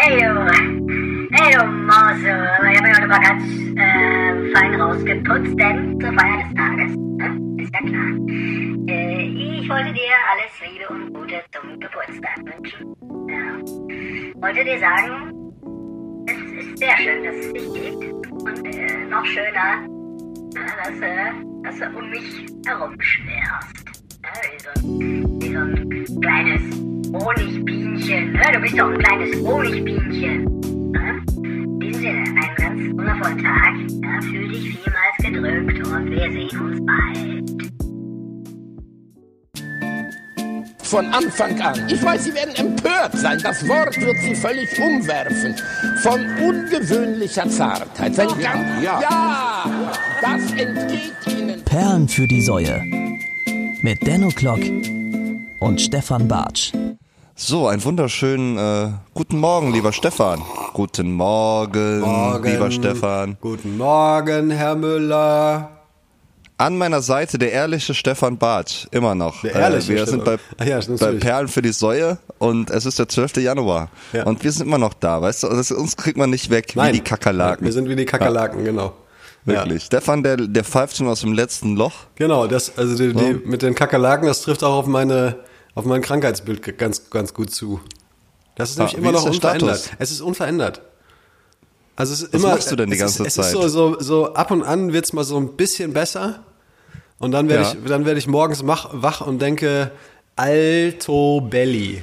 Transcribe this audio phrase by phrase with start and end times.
[0.00, 0.46] Hey du,
[1.32, 3.42] hey du Maus, ich habe mich heute mal ganz
[3.76, 7.62] äh, fein rausgeputzt, denn zur Feier des Tages, ne?
[7.62, 8.06] ist ja klar.
[8.86, 12.94] Äh, ich wollte dir alles Liebe und Gute zum Geburtstag wünschen.
[13.28, 14.40] Ja.
[14.40, 15.34] Wollte dir sagen,
[16.28, 19.84] es ist sehr schön, dass es dich gibt und äh, noch schöner,
[20.54, 21.32] ja, dass, äh,
[21.64, 24.02] dass du um mich herumschwärzt.
[24.22, 24.88] Ja, wie, so
[25.40, 28.32] wie so ein kleines Honigbienchen.
[28.32, 28.42] Ne?
[28.52, 30.44] Du bist doch ein kleines Honigbienchen.
[30.92, 31.22] Ne?
[31.42, 33.74] In diesem Sinne, einen ganz wundervollen Tag.
[34.02, 37.68] Ja, fühl dich vielmals gedrückt und wir sehen uns bald.
[40.82, 41.86] Von Anfang an.
[41.88, 43.38] Ich weiß, Sie werden empört sein.
[43.42, 45.54] Das Wort wird Sie völlig umwerfen.
[46.02, 48.14] Von ungewöhnlicher Zartheit.
[48.14, 49.00] Sein ja, ja.
[49.00, 51.62] ja, das entgeht Ihnen.
[51.62, 52.82] Perlen für die Säue.
[53.82, 54.60] Mit Denno Klock
[55.58, 56.72] und Stefan Bartsch.
[57.40, 60.42] So, einen wunderschönen äh, guten Morgen, lieber Stefan.
[60.72, 63.36] Guten Morgen, Morgen, lieber Stefan.
[63.40, 65.70] Guten Morgen, Herr Müller.
[66.56, 69.42] An meiner Seite der ehrliche Stefan Bartsch, immer noch.
[69.42, 71.12] Der ehrliche äh, Wir sind bei, Ach ja, bei.
[71.12, 73.36] Perlen für die Säue und es ist der 12.
[73.36, 73.88] Januar.
[74.12, 74.24] Ja.
[74.24, 75.48] Und wir sind immer noch da, weißt du?
[75.50, 77.64] Das, uns kriegt man nicht weg, Nein, wie die Kakerlaken.
[77.64, 78.94] Wir sind wie die Kakerlaken, genau.
[79.44, 79.84] Wirklich.
[79.84, 81.94] Stefan, der, der pfeift schon aus dem letzten Loch.
[82.16, 85.36] Genau, das, also die, die, mit den Kakerlaken, das trifft auch auf meine,
[85.78, 87.80] auf mein Krankheitsbild ganz, ganz gut zu.
[88.56, 89.78] Das ist Ah, nämlich wie immer noch der unverändert.
[89.78, 89.96] Status?
[90.00, 90.82] Es ist unverändert.
[91.94, 92.52] Also es ist Was immer.
[92.54, 93.44] machst du denn die es ganze ist, Zeit?
[93.44, 96.42] Es ist so, so, so ab und an wird's mal so ein bisschen besser.
[97.18, 97.72] Und dann werde Ja.
[97.72, 99.90] ich, dann werde ich morgens mach, wach und denke,
[100.36, 102.02] Alto Belli.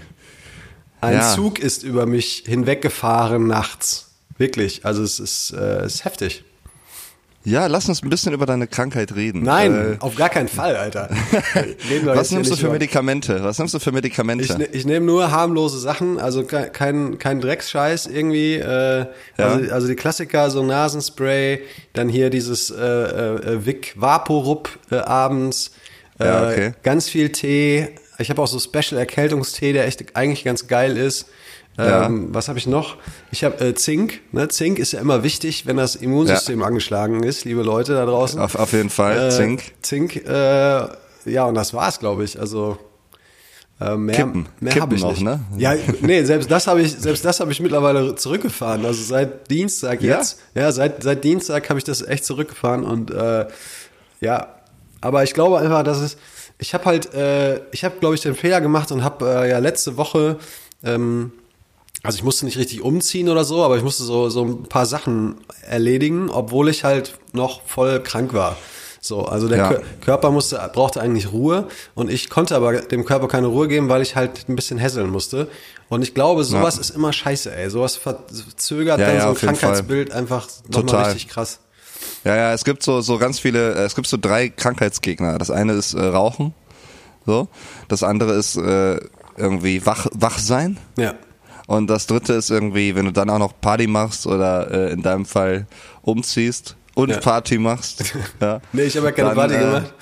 [1.01, 1.35] Ein Ja.
[1.35, 4.11] Zug ist über mich hinweggefahren nachts.
[4.37, 4.85] Wirklich.
[4.85, 6.43] Also es ist, äh, es ist heftig.
[7.45, 9.43] Ja, lass uns ein bisschen über deine Krankheit reden.
[9.43, 11.09] Nein, Äh, auf gar keinen Fall, Alter.
[12.05, 13.43] Was nimmst du für über- Medikamente?
[13.43, 14.43] Was nimmst du für Medikamente?
[14.43, 18.55] Ich, ne- ich nehme nur harmlose Sachen, also ke- kein, kein Drecksscheiß irgendwie.
[18.55, 19.05] Äh,
[19.37, 21.61] also, also die Klassiker, so Nasenspray,
[21.93, 25.71] dann hier dieses äh, äh, Vic Vaporub äh, abends,
[26.19, 26.73] äh, Ja, okay.
[26.83, 27.89] ganz viel Tee.
[28.17, 31.25] Ich habe auch so Special Erkältungstee, der echt eigentlich ganz geil ist.
[31.77, 32.05] Ja.
[32.05, 32.95] Ähm, was habe ich noch?
[33.31, 34.21] Ich habe äh, Zink.
[34.31, 34.47] Ne?
[34.47, 38.39] Zink ist ja immer wichtig, wenn das Immunsystem angeschlagen ist, liebe Leute da draußen.
[38.39, 39.63] Auf, auf jeden Fall, Äh, Zink.
[39.81, 40.87] Zink, äh,
[41.25, 42.39] ja, und das war's, glaube ich.
[42.39, 42.77] Also
[43.81, 44.47] äh, mehr, Kippen.
[44.61, 45.23] mehr habe ich noch, nicht.
[45.23, 45.41] ne?
[45.57, 48.85] Ja, nee, selbst das habe ich, selbst das habe ich mittlerweile zurückgefahren.
[48.85, 50.17] Also seit Dienstag Ja?
[50.17, 53.47] jetzt, ja, seit seit Dienstag habe ich das echt zurückgefahren und äh,
[54.21, 54.47] ja,
[55.01, 56.15] aber ich glaube einfach, dass es,
[56.57, 59.59] ich habe halt, äh, ich habe, glaube ich, den Fehler gemacht und habe äh, ja
[59.59, 60.37] letzte Woche
[60.83, 61.33] ähm,
[62.05, 64.85] also ich musste nicht richtig umziehen oder so, aber ich musste so, so ein paar
[64.85, 68.55] Sachen erledigen, obwohl ich halt noch voll krank war.
[69.01, 69.69] So, also der Ja.
[69.71, 73.87] Kör- Körper musste, brauchte eigentlich Ruhe und ich konnte aber dem Körper keine Ruhe geben,
[73.87, 75.47] weil ich halt ein bisschen hässeln musste.
[75.89, 76.81] Und ich glaube, sowas Ja.
[76.81, 77.69] ist immer scheiße, ey.
[77.69, 81.03] Sowas verzögert Ja, dann so ein Krankheitsbild einfach nochmal Total.
[81.11, 81.59] richtig krass.
[82.23, 85.37] Ja, ja, es gibt so, so ganz viele, äh, es gibt so drei Krankheitsgegner.
[85.37, 86.55] Das eine ist äh, Rauchen,
[87.27, 87.47] so.
[87.87, 88.99] Das andere ist äh,
[89.37, 90.77] irgendwie wach, wach sein.
[90.97, 91.13] Ja.
[91.67, 95.01] Und das dritte ist irgendwie, wenn du dann auch noch Party machst oder äh, in
[95.01, 95.65] deinem Fall
[96.03, 97.17] umziehst und Ja.
[97.19, 98.03] Party machst.
[98.41, 99.93] Ja, Nee, ich habe ja keine dann, Party äh, gemacht.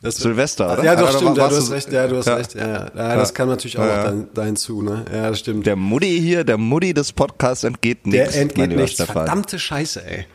[0.00, 0.82] Das, Silvester, oder?
[0.84, 2.34] Ja, doch, Oder stimmt, ja, du hast recht, ja, du hast Ja.
[2.34, 2.90] recht, ja, ja.
[2.96, 5.04] ja das kann natürlich auch Ja, dahin, dahin zu, ne?
[5.12, 5.64] Ja, das stimmt.
[5.64, 8.32] Der Mutti hier, der Mutti des Podcasts entgeht nichts.
[8.32, 9.00] Der entgeht nichts.
[9.02, 10.26] Verdammte Scheiße, ey.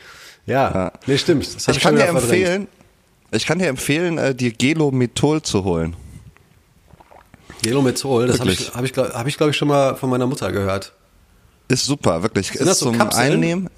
[0.45, 0.91] Ja, Ja.
[1.05, 1.53] nee, stimmt.
[1.53, 2.67] Das Ich schon kann dir empfehlen,
[3.31, 5.97] ich kann dir empfehlen, äh, dir Gelomethol zu holen.
[7.67, 10.27] Gelomethol, das habe ich, hab ich, glaub, hab ich glaube ich, schon mal von meiner
[10.27, 10.93] Mutter gehört.
[11.67, 12.47] Ist super, wirklich.
[12.47, 13.33] Sind ist das so zum Kapseln?
[13.33, 13.69] Einnehmen.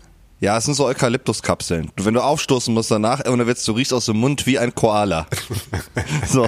[0.42, 1.92] Ja, es sind so Eukalyptuskapseln.
[1.98, 4.74] Wenn du aufstoßen musst danach, und dann wird's, du riechst aus dem Mund wie ein
[4.74, 5.28] Koala.
[6.30, 6.48] so.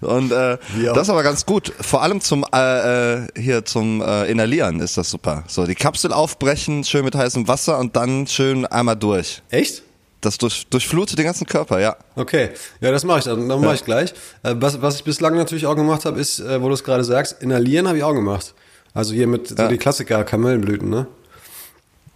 [0.00, 1.72] Und äh, das ist aber ganz gut.
[1.80, 5.42] Vor allem zum äh, äh, hier zum äh, Inhalieren ist das super.
[5.48, 9.42] So, die Kapsel aufbrechen, schön mit heißem Wasser und dann schön einmal durch.
[9.50, 9.82] Echt?
[10.20, 11.96] Das durch, durchflutet den ganzen Körper, ja.
[12.16, 13.48] Okay, ja, das mache ich dann.
[13.48, 14.12] Dann mache ich gleich.
[14.42, 17.04] Äh, was, was ich bislang natürlich auch gemacht habe, ist, äh, wo du es gerade
[17.04, 18.52] sagst, inhalieren habe ich auch gemacht.
[18.94, 19.68] Also hier mit so Ja.
[19.68, 21.06] die Klassiker, Kamellenblüten, ne?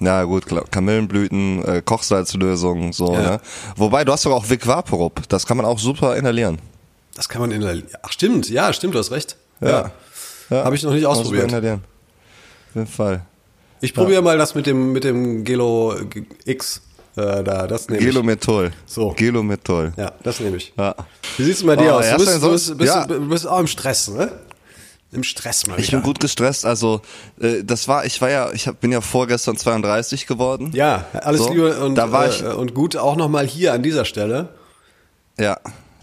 [0.01, 0.47] Ja, gut.
[0.73, 3.21] Kamillenblüten, äh, Kochsalzlösung, so, Ja.
[3.21, 3.41] ne?
[3.77, 5.23] Wobei, du hast doch auch Vic Vaporub.
[5.29, 6.59] Das kann man auch super inhalieren.
[7.15, 7.87] Das kann man inhalieren.
[8.03, 9.37] Ach, stimmt, ja, stimmt, du hast recht.
[9.61, 9.69] Ja.
[9.69, 9.91] Ja.
[10.51, 10.65] Ja.
[10.65, 11.45] Habe ich noch nicht ausprobiert.
[11.51, 11.85] inhalieren.
[12.71, 13.21] Auf jeden Fall.
[13.81, 15.95] Ich probiere mal das mit dem, mit dem Gelo
[16.45, 16.83] X.
[17.17, 18.07] Äh, da, das nehme ich.
[18.07, 18.71] Gelomethol.
[18.87, 19.11] So.
[19.17, 19.93] Gelomethol.
[19.97, 20.73] Ja, das nehme ich.
[20.79, 20.95] Ja.
[21.37, 22.09] Wie sieht's denn bei dir Oh, aus?
[22.11, 23.07] Du bist, du, bist, bist, ja.
[23.07, 24.33] du bist auch im Stress, ne?
[25.13, 25.99] Im Stress mal Ich wieder.
[25.99, 27.03] bin gut gestresst, also
[27.39, 30.71] äh, das war, ich war ja, ich hab, bin ja vorgestern 32 geworden.
[30.73, 33.83] Ja, alles So, Liebe und, da war ich, äh, und gut auch nochmal hier an
[33.83, 34.49] dieser Stelle.
[35.39, 35.59] ja,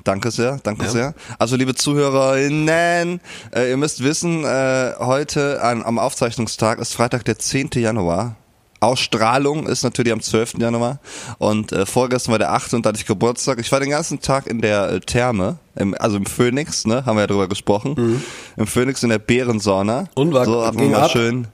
[0.06, 0.92] Danke sehr, danke ja.
[0.92, 1.14] sehr.
[1.40, 3.20] Also liebe ZuhörerInnen,
[3.54, 7.72] äh, ihr müsst wissen, äh, heute an, am Aufzeichnungstag ist Freitag der 10.
[7.76, 8.36] Januar.
[8.80, 10.56] Ausstrahlung ist natürlich am 12.
[10.58, 11.00] Januar
[11.38, 12.74] und äh, vorgestern war der 8.
[12.76, 13.60] und da hatte ich Geburtstag.
[13.60, 17.18] Ich war den ganzen Tag in der äh, Therme, im, also im Phoenix, ne, haben
[17.18, 17.96] wir ja drüber gesprochen.
[17.98, 18.24] Mhm.
[18.58, 20.06] Im Phoenix in der Bärensauna.
[20.16, 21.12] Und war so, ging mal ab?
[21.12, 21.48] schön.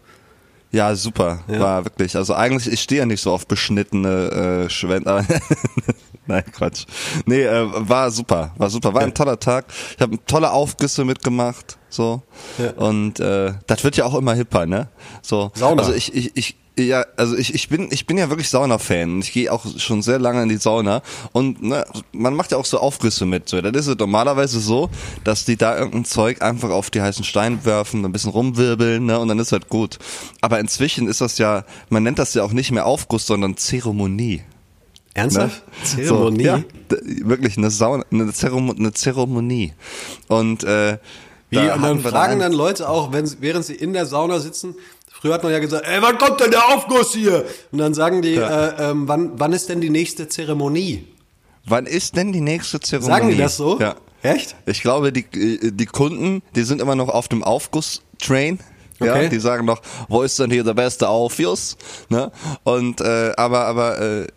[0.71, 1.59] Ja, super, Ja.
[1.59, 2.15] war wirklich.
[2.17, 5.23] Also eigentlich, ich stehe ja nicht so auf beschnittene äh, Schwänze.
[6.27, 6.85] Nein, Quatsch.
[7.25, 9.65] Nee, äh, war super, war super, war ein toller Tag.
[9.95, 12.23] Ich habe tolle Aufgüsse mitgemacht, so.
[12.57, 12.71] Ja.
[12.71, 14.89] Und äh, das wird ja auch immer hipper, ne?
[15.21, 15.51] So.
[15.53, 15.81] Sauna.
[15.83, 19.19] Also ich, ich, ich ja, also ich, ich bin ich bin ja wirklich Sauna-Fan.
[19.19, 21.01] Ich gehe auch schon sehr lange in die Sauna
[21.31, 23.47] und ne, man macht ja auch so Aufgüsse mit.
[23.47, 24.89] So, das ist es normalerweise so,
[25.23, 29.19] dass die da irgendein Zeug einfach auf die heißen Steine werfen, ein bisschen rumwirbeln, ne,
[29.19, 29.99] und dann ist halt gut.
[30.41, 34.37] Aber inzwischen ist das ja, man nennt das ja auch nicht mehr Aufguss, sondern Zeremonie.
[34.37, 34.43] Ne?
[35.13, 35.63] Ernsthaft?
[35.83, 36.43] Zeremonie?
[36.43, 36.63] So, ja,
[37.23, 39.73] wirklich eine Sauna, eine, Zeremo eine Zeremonie.
[40.27, 40.97] Und äh,
[41.49, 41.55] Wie?
[41.55, 44.75] da Und dann fragen dann Leute auch, wenn, während sie in der Sauna sitzen,
[45.25, 47.45] früher hat man ja gesagt, ey, wann kommt denn der Aufguss hier?
[47.71, 48.67] Und dann sagen die, Ja.
[48.67, 51.07] äh, ähm, wann, wann ist denn die nächste Zeremonie?
[51.65, 53.11] Wann ist denn die nächste Zeremonie?
[53.11, 53.79] Sagen die das so?
[53.79, 53.95] Ja.
[54.21, 54.55] Echt?
[54.67, 55.25] Ich glaube, die,
[55.71, 58.59] die Kunden, die sind immer noch auf dem Aufguss-Train.
[58.99, 59.29] Ja, Okay.
[59.29, 61.75] die sagen noch, wo ist denn hier der beste Aufguss?
[62.09, 62.31] Ne?
[62.63, 64.27] Und äh, aber aber äh,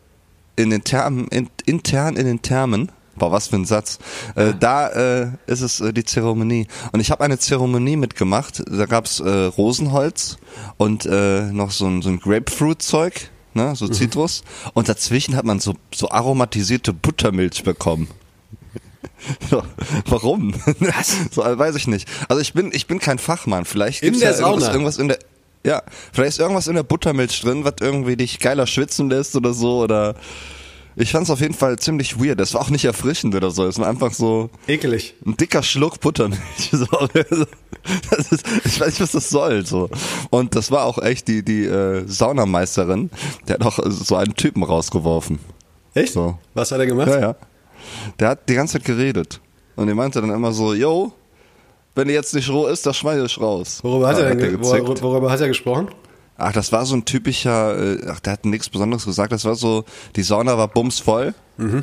[0.57, 3.99] in den Thermen, in, intern in den Thermen, boah, was für ein Satz.
[4.35, 6.67] Äh, da äh, ist es äh, die Zeremonie.
[6.93, 8.63] Und ich habe eine Zeremonie mitgemacht.
[8.67, 10.39] Da gab's äh, Rosenholz
[10.77, 14.43] und äh, noch so ein, so ein Grapefruit-Zeug, ne, so Zitrus.
[14.75, 18.09] Und dazwischen hat man so so aromatisierte Buttermilch bekommen.
[19.51, 19.63] So,
[20.07, 20.55] warum?
[20.79, 21.17] Was?
[21.33, 22.09] So, also weiß ich nicht.
[22.29, 23.65] Also ich bin, ich bin kein Fachmann.
[23.65, 25.19] Vielleicht gibt's ja irgendwas in der,
[25.65, 25.83] ja,
[26.13, 29.83] vielleicht ist irgendwas in der Buttermilch drin, was irgendwie dich geiler schwitzen lässt oder so
[29.83, 30.15] oder.
[31.01, 32.41] Ich fand's auf jeden Fall ziemlich weird.
[32.41, 33.65] Das war auch nicht erfrischend oder so.
[33.67, 35.15] Es war einfach so Ekelig.
[35.25, 36.41] ein dicker Schluck Buttermilch.
[36.73, 36.87] So,
[38.11, 39.65] das ist, ich weiß nicht, was das soll.
[39.65, 39.89] So.
[40.31, 43.11] Und das war auch echt die, die äh, Saunameisterin,
[43.47, 45.39] der hat auch äh, so einen Typen rausgeworfen.
[45.95, 46.13] Echt?
[46.13, 46.37] So.
[46.55, 47.09] Was hat er gemacht?
[47.09, 47.37] Ja, ja.
[48.19, 49.41] Der hat die ganze Zeit geredet.
[49.77, 51.13] Und er meinte dann immer so, yo,
[51.95, 53.79] wenn die jetzt nicht roh ist, das schmeiße ich raus.
[53.83, 54.87] Worüber, hat Ah, er denn, gezickt.
[54.87, 55.89] wor- worüber hat er gesprochen?
[56.41, 59.33] Ach, das war so ein typischer, äh, ach, der hat nichts Besonderes gesagt.
[59.33, 59.85] Das war so,
[60.17, 61.35] die Sauna war bumsvoll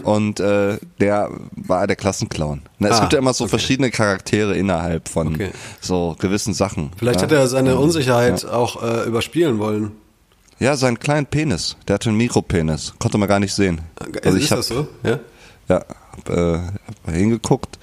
[0.03, 2.61] und äh, der war der Klassenclown.
[2.79, 2.97] Na, es Mhm.
[2.97, 3.49] Ah, gibt ja immer so okay.
[3.49, 5.51] verschiedene Charaktere innerhalb von Okay.
[5.81, 6.91] so gewissen Sachen.
[6.95, 7.23] Vielleicht ja?
[7.23, 9.91] hat er seine Unsicherheit auch äh, überspielen wollen.
[10.59, 11.75] Ja, seinen kleinen Penis.
[11.89, 12.93] Der hatte einen Mikropenis.
[12.99, 13.81] Konnte man gar nicht sehen.
[14.23, 14.87] Also ich ist hab- das so?
[15.03, 15.19] Ja.
[15.67, 17.77] Ja, hab, äh, hab hingeguckt,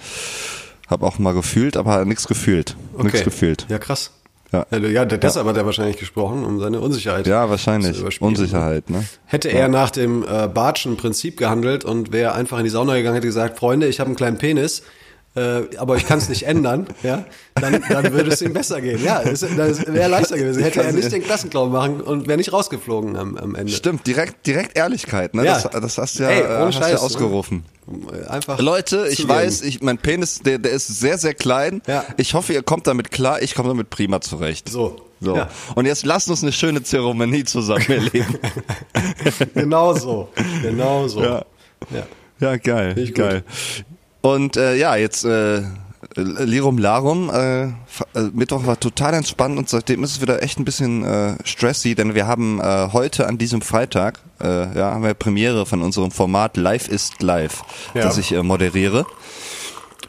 [0.89, 2.77] hab auch mal gefühlt, aber nichts gefühlt.
[3.03, 3.67] Nichts gefühlt.
[3.69, 4.13] Ja, krass.
[4.53, 4.67] Ja.
[4.71, 8.03] Ja, ja der- deshalb hat er wahrscheinlich gesprochen, um seine Unsicherheit Ja, wahrscheinlich.
[8.21, 9.05] Unsicherheit, ne?
[9.25, 13.15] Hätte er nach dem äh, Bartschen Prinzip gehandelt und wäre einfach in die Sauna gegangen,
[13.15, 14.83] hätte gesagt, Freunde, ich habe einen kleinen Penis,
[15.35, 17.25] äh, aber ich kann es nicht ändern, ja,
[17.55, 19.03] dann, dann würde es ihm besser gehen.
[19.03, 20.63] Ja, das, das wäre leichter gewesen.
[20.63, 23.73] Hätte er nicht den Klassenclown machen und wäre nicht rausgeflogen am, am Ende.
[23.73, 25.45] Stimmt, direkt, direkt Ehrlichkeit, ne?
[25.47, 25.61] Ja.
[25.61, 27.01] Das, das hast du ja, Ey, äh, hast Scheiß, ja ne?
[27.01, 27.65] ausgerufen.
[28.29, 31.83] Einfach Leute, ich weiß, ich, mein Penis, der, der ist sehr, sehr klein.
[31.87, 32.05] Ja.
[32.17, 33.43] Ich hoffe, ihr kommt damit klar.
[33.43, 34.69] Ich komme damit prima zurecht.
[34.69, 35.01] So.
[35.21, 35.37] So.
[35.37, 35.49] Ja.
[35.77, 38.39] Und jetzt lasst uns eine schöne Zeremonie zusammen erleben.
[39.55, 40.29] Genau so.
[40.63, 41.23] Genau so.
[41.23, 41.45] Ja.
[41.91, 42.07] Ja.
[42.41, 43.45] Ja, geil, geil.
[44.23, 45.63] Und äh, ja, jetzt äh,
[46.17, 47.71] Lirum Larum, äh, äh,
[48.33, 52.15] Mittwoch war total entspannt und seitdem ist es wieder echt ein bisschen äh, stressy, denn
[52.15, 56.57] wir haben äh, heute an diesem Freitag, äh, ja, haben wir Premiere von unserem Format
[56.57, 57.63] Live ist Live,
[57.95, 58.03] Ja.
[58.03, 59.07] das ich äh, moderiere.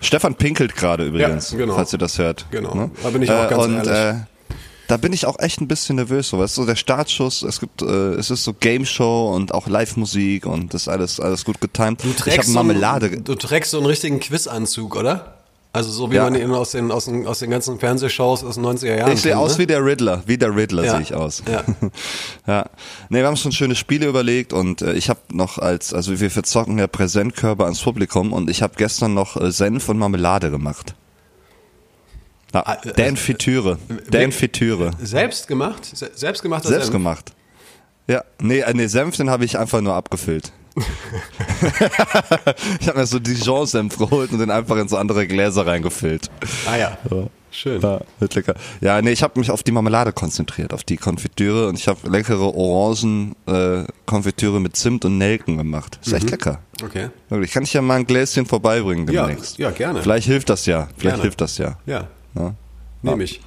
[0.01, 1.75] Stefan pinkelt gerade übrigens, Ja, genau.
[1.75, 2.45] falls ihr das hört.
[2.51, 2.91] Genau.
[3.01, 3.91] Da bin ich auch ganz und, ehrlich.
[3.91, 4.15] Äh,
[4.93, 6.29] da bin ich auch echt ein bisschen nervös.
[6.29, 9.51] So, weißt du, so der Startschuss, es gibt, äh, es ist so Game Show und
[9.51, 12.03] auch Live-Musik und das ist alles, alles gut getimed.
[12.03, 13.07] Du ich habe trägst, so Marmelade.
[13.07, 15.39] einen, du trägst so einen richtigen Quizanzug, oder?
[15.75, 16.25] Also so wie Ja.
[16.25, 19.23] man ihn aus den, aus, den, aus den ganzen Fernsehshows aus den 90er Jahren Ich
[19.23, 19.63] sehe aus ne?
[19.63, 20.91] wie der Riddler, wie der Riddler Ja.
[20.91, 21.41] sehe ich aus.
[21.51, 21.63] Ja.
[22.47, 22.65] ja.
[23.09, 26.29] Nee, wir haben schon schöne Spiele überlegt und äh, ich habe noch als, also wir
[26.29, 30.93] verzocken ja Präsentkörper ans Publikum und ich habe gestern noch äh, Senf und Marmelade gemacht.
[32.53, 33.77] Ja, Ah, äh, Dan Fitüre.
[34.09, 34.91] Dan Fitüre.
[35.01, 35.85] Selbst gemacht?
[35.85, 36.63] Se selbst gemacht?
[36.65, 37.31] Selbst gemacht.
[38.07, 40.51] Ja, nee, äh, nee Senf, den habe ich einfach nur abgefüllt.
[42.79, 46.29] ich habe mir so Dijon-Senf geholt und den einfach in so andere Gläser reingefüllt.
[46.65, 46.97] Ah ja.
[47.51, 47.79] Schön.
[47.81, 48.55] Ja, wird lecker.
[48.81, 52.09] Ja, nee, ich habe mich auf die Marmelade konzentriert, auf die Konfitüre und ich habe
[52.09, 55.99] leckere Orangen-Konfitüre mit Zimt und Nelken gemacht.
[56.03, 56.59] Ist echt lecker.
[56.83, 57.09] Okay.
[57.29, 57.51] Wirklich.
[57.51, 59.59] Kann ich ja mal ein Gläschen vorbeibringen Ja, demnächst.
[59.59, 60.01] ja, gerne.
[60.01, 60.87] Vielleicht hilft das ja.
[60.97, 61.21] Vielleicht Gerne.
[61.21, 61.77] hilft das ja.
[61.85, 62.07] Ja.
[62.35, 62.55] Ja.
[63.01, 63.41] Nehme ich.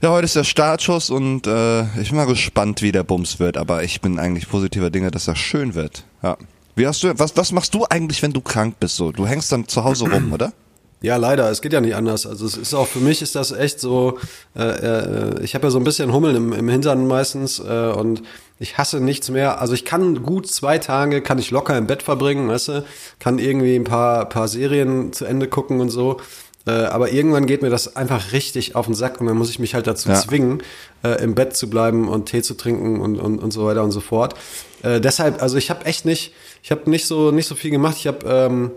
[0.00, 3.56] Ja, heute ist der Startschuss und äh, ich bin mal gespannt, wie der Bums wird,
[3.56, 6.04] aber ich bin eigentlich positiver Dinge, dass er schön wird.
[6.22, 6.36] Ja.
[6.76, 8.94] Wie hast du, was, was machst du eigentlich, wenn du krank bist?
[8.94, 10.52] So, du hängst dann zu Hause rum, oder?
[11.00, 11.48] Ja, leider.
[11.50, 12.26] Es geht ja nicht anders.
[12.26, 14.18] Also es ist auch für mich ist das echt so.
[14.56, 18.22] Äh, äh, ich habe ja so ein bisschen Hummeln im, im Hintern meistens äh, und
[18.58, 19.60] ich hasse nichts mehr.
[19.60, 22.84] Also ich kann gut zwei Tage kann ich locker im Bett verbringen, weißt du,
[23.20, 26.20] kann irgendwie ein paar paar Serien zu Ende gucken und so.
[26.68, 29.58] Äh, aber irgendwann geht mir das einfach richtig auf den Sack und dann muss ich
[29.58, 30.16] mich halt dazu Ja.
[30.16, 30.62] zwingen,
[31.02, 33.90] äh, im Bett zu bleiben und Tee zu trinken und, und, und so weiter und
[33.90, 34.34] so fort.
[34.82, 37.96] Äh, deshalb, also ich habe echt nicht, ich habe nicht so nicht so viel gemacht.
[37.98, 38.70] Ich habe ähm,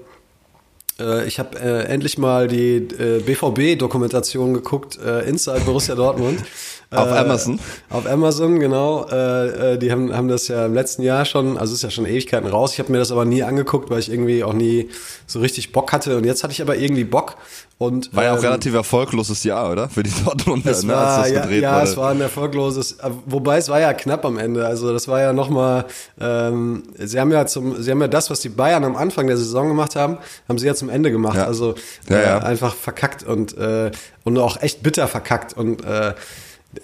[1.02, 6.40] äh, ich habe äh, endlich mal die äh, BVB-Dokumentation geguckt, äh, Inside Borussia Dortmund.
[6.94, 7.60] Auf Äh, Amazon?
[7.90, 9.08] Auf Amazon, genau.
[9.10, 12.06] Äh, äh, die haben, haben das ja im letzten Jahr schon, also ist ja schon
[12.06, 12.74] Ewigkeiten raus.
[12.74, 14.90] Ich habe mir das aber nie angeguckt, weil ich irgendwie auch nie
[15.26, 16.18] so richtig Bock hatte.
[16.18, 17.38] Und jetzt hatte ich aber irgendwie Bock.
[17.78, 19.90] Und, War ja auch ähm, relativ erfolgloses Jahr, oder?
[19.90, 21.84] Für die Dortmunder, es ne, war, ja, ja wurde.
[21.90, 24.68] es war ein erfolgloses, äh, wobei es war ja knapp am Ende.
[24.68, 25.86] Also das war ja nochmal,
[26.20, 29.38] ähm, sie haben ja zum, sie haben ja das, was die Bayern am Anfang der
[29.38, 30.18] Saison gemacht haben,
[30.48, 31.38] haben sie ja zum Ende gemacht.
[31.38, 31.46] Ja.
[31.46, 31.74] Also
[32.10, 32.38] Ja, äh, ja.
[32.40, 33.90] einfach verkackt und äh,
[34.26, 36.14] und auch echt bitter verkackt und äh,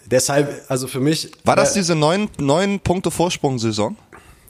[0.05, 3.95] deshalb, also für mich War das äh, diese neun, neun Punkte Vorsprung-Saison?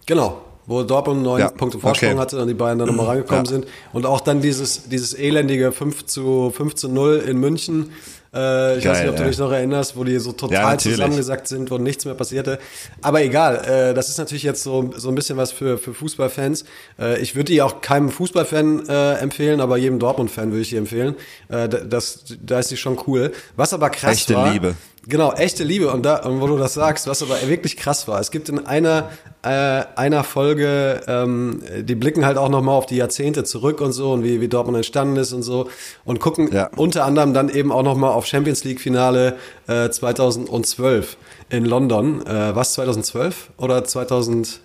[0.06, 2.20] Genau, wo Dortmund neun Ja, Punkte Vorsprung okay.
[2.20, 3.52] hatte und die Bayern dann nochmal rangekommen Ja.
[3.52, 3.68] sind.
[3.94, 7.92] Und auch dann dieses, dieses elendige 5 zu, 5 zu 0 in München.
[8.34, 11.48] Äh, ich weiß Geil, nicht, ob du dich noch erinnerst, wo die so total zusammengesackt
[11.48, 12.60] sind, wo nichts mehr passierte.
[13.02, 16.66] Aber egal, äh, das ist natürlich jetzt so, so ein bisschen was für, für Fußballfans.
[17.00, 20.76] Äh, ich würde die auch keinem Fußballfan äh, empfehlen, aber jedem Dortmund-Fan würde ich die
[20.76, 21.16] empfehlen.
[21.48, 23.32] Äh, da- das, da ist die schon cool.
[23.56, 24.52] Was aber krass Echte war.
[24.52, 24.76] Liebe.
[25.10, 25.90] Genau, echte Liebe.
[25.92, 28.20] Und da, und wo du das sagst, was aber wirklich krass war.
[28.20, 29.10] Es gibt in einer,
[29.42, 34.12] äh, einer Folge, ähm, die blicken halt auch nochmal auf die Jahrzehnte zurück und so
[34.12, 35.70] und wie, wie Dortmund entstanden ist und so
[36.04, 36.70] und gucken Ja.
[36.76, 39.38] unter anderem dann eben auch nochmal auf Champions League Finale
[39.68, 41.16] äh, 2012
[41.50, 42.26] in London.
[42.28, 44.60] Äh, was 2012 oder 2000?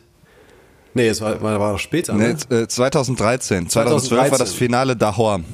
[0.94, 2.14] Nee, es war, war, war später.
[2.14, 2.62] Nee, Ne?
[2.62, 3.68] äh, 2013.
[3.68, 4.58] 2012 war das 2013.
[4.58, 5.44] Finale Dahorm.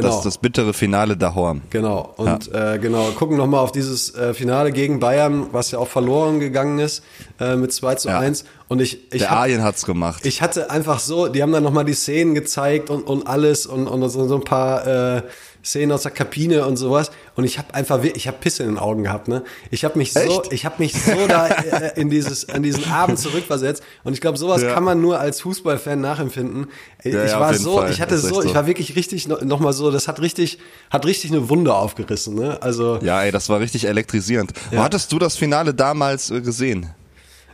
[0.00, 0.14] Genau.
[0.14, 1.62] Das, das bittere Finale Dahorm.
[1.70, 5.88] Genau, und äh, genau, gucken nochmal auf dieses äh, Finale gegen Bayern, was ja auch
[5.88, 7.02] verloren gegangen ist,
[7.40, 8.18] äh, mit 2 zu Ja.
[8.20, 8.44] 1.
[8.68, 10.24] Und ich, ich Der hab- Arjen hat's gemacht.
[10.26, 13.86] ich hatte einfach so, die haben dann nochmal die Szenen gezeigt und, und alles und,
[13.86, 14.86] und so, so ein paar
[15.16, 15.22] äh,
[15.68, 17.10] Szenen aus der Kabine und sowas.
[17.36, 19.28] Und ich habe einfach, ich habe Pisse in den Augen gehabt.
[19.28, 19.44] Ne?
[19.70, 20.52] Ich habe mich so, Echt?
[20.52, 23.82] ich habe mich so da äh, in dieses, an diesen Abend zurückversetzt.
[24.04, 24.72] Und ich glaube, sowas Ja.
[24.74, 26.66] kann man nur als Fußballfan nachempfinden.
[27.04, 27.90] Ich Ja, war so, Fall.
[27.90, 28.44] ich hatte so, so.
[28.44, 30.58] ich war wirklich richtig noch, noch mal so, das hat richtig,
[30.90, 32.34] hat richtig eine Wunde aufgerissen.
[32.34, 32.60] Ne?
[32.62, 34.52] Also Ja, ey, das war richtig elektrisierend.
[34.70, 34.82] Wo Ja.
[34.84, 36.90] hattest du das Finale damals äh, gesehen?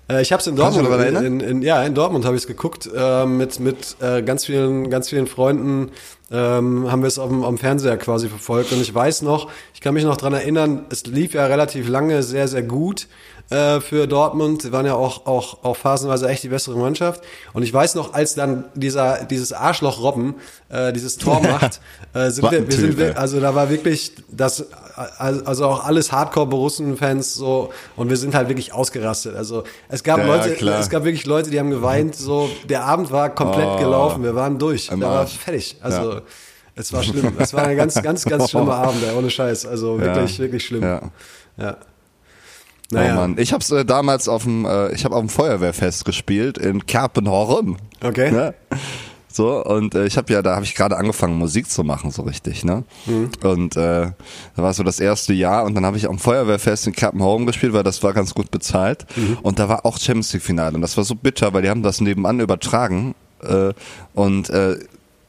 [0.09, 2.47] Äh, ich habe es in Dortmund, daran in, in, ja, in Dortmund habe ich es
[2.47, 5.91] geguckt äh, mit mit äh, ganz vielen ganz vielen Freunden
[6.35, 9.81] ähm, haben wir es auf dem, am Fernseher quasi verfolgt und ich weiß noch, ich
[9.81, 13.07] kann mich noch dran erinnern, es lief ja relativ lange sehr sehr gut
[13.51, 14.63] äh, für Dortmund.
[14.63, 17.23] Sie waren ja auch auch auch phasenweise echt die bessere Mannschaft
[17.53, 20.35] und ich weiß noch, als dann dieser dieses Arschloch Robben
[20.71, 21.81] äh, dieses Tor macht,
[22.15, 24.67] äh, sind wir, wir sind wir, also da war wirklich das,
[25.19, 26.11] also auch alles
[26.59, 29.37] Hardcore-Borussen-Fans so und wir sind halt wirklich ausgerastet.
[29.37, 30.79] Also es gab Ja, Leute, klar.
[30.81, 32.15] es gab wirklich Leute, die haben geweint.
[32.17, 33.79] So der Abend war komplett Oh.
[33.79, 34.23] gelaufen.
[34.23, 34.89] Wir waren durch.
[34.89, 35.77] Der war fertig.
[35.81, 36.21] Also Ja.
[36.75, 37.33] Es war schlimm.
[37.39, 39.03] Es war ein ganz, ganz, ganz schlimmer Abend.
[39.05, 39.67] Ey, ohne Scheiß.
[39.67, 40.45] Also wirklich, Ja.
[40.45, 40.83] wirklich schlimm.
[40.83, 41.01] Ja.
[41.57, 41.77] ja.
[42.93, 46.59] Oh Mann, ich hab's äh, damals auf dem, äh, ich habe auf dem Feuerwehrfest gespielt
[46.59, 47.77] in Kerpenhorn.
[48.03, 48.31] Okay.
[48.31, 48.55] Ne?
[49.27, 52.23] So und äh, ich habe ja, da habe ich gerade angefangen Musik zu machen so
[52.23, 52.85] richtig, ne?
[53.07, 53.31] Mhm.
[53.43, 54.13] Und äh,
[54.55, 57.73] da war so das erste Jahr und dann habe ich am Feuerwehrfest in Kerpenhorn gespielt,
[57.73, 59.39] weil das war ganz gut bezahlt Mhm.
[59.43, 61.83] und da war auch Champions League Finale und das war so bitter, weil die haben
[61.83, 63.73] das nebenan übertragen äh,
[64.15, 64.79] und äh,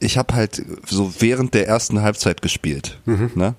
[0.00, 3.30] ich habe halt so während der ersten Halbzeit gespielt, Mhm.
[3.34, 3.54] ne?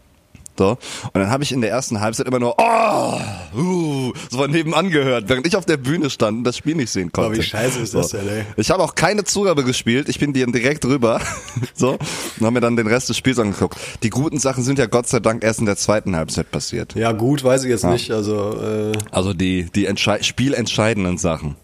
[0.59, 0.71] So.
[0.71, 3.19] Und dann habe ich in der ersten Halbzeit immer nur, oh,
[3.55, 6.89] uh, so von nebenan gehört, während ich auf der Bühne stand und das Spiel nicht
[6.89, 7.29] sehen konnte.
[7.29, 8.43] Oh, wie scheiße ist das denn, ey?
[8.55, 11.21] Ich habe auch keine Zugabe gespielt, ich bin dir direkt rüber,
[11.75, 13.77] so, und habe mir dann den Rest des Spiels angeguckt.
[14.01, 16.95] Die guten Sachen sind ja Gott sei Dank erst in der zweiten Halbzeit passiert.
[16.95, 18.09] Ja, gut, weiß ich jetzt nicht.
[18.09, 21.55] Also äh, Also die, die entschei spielentscheidenden Sachen.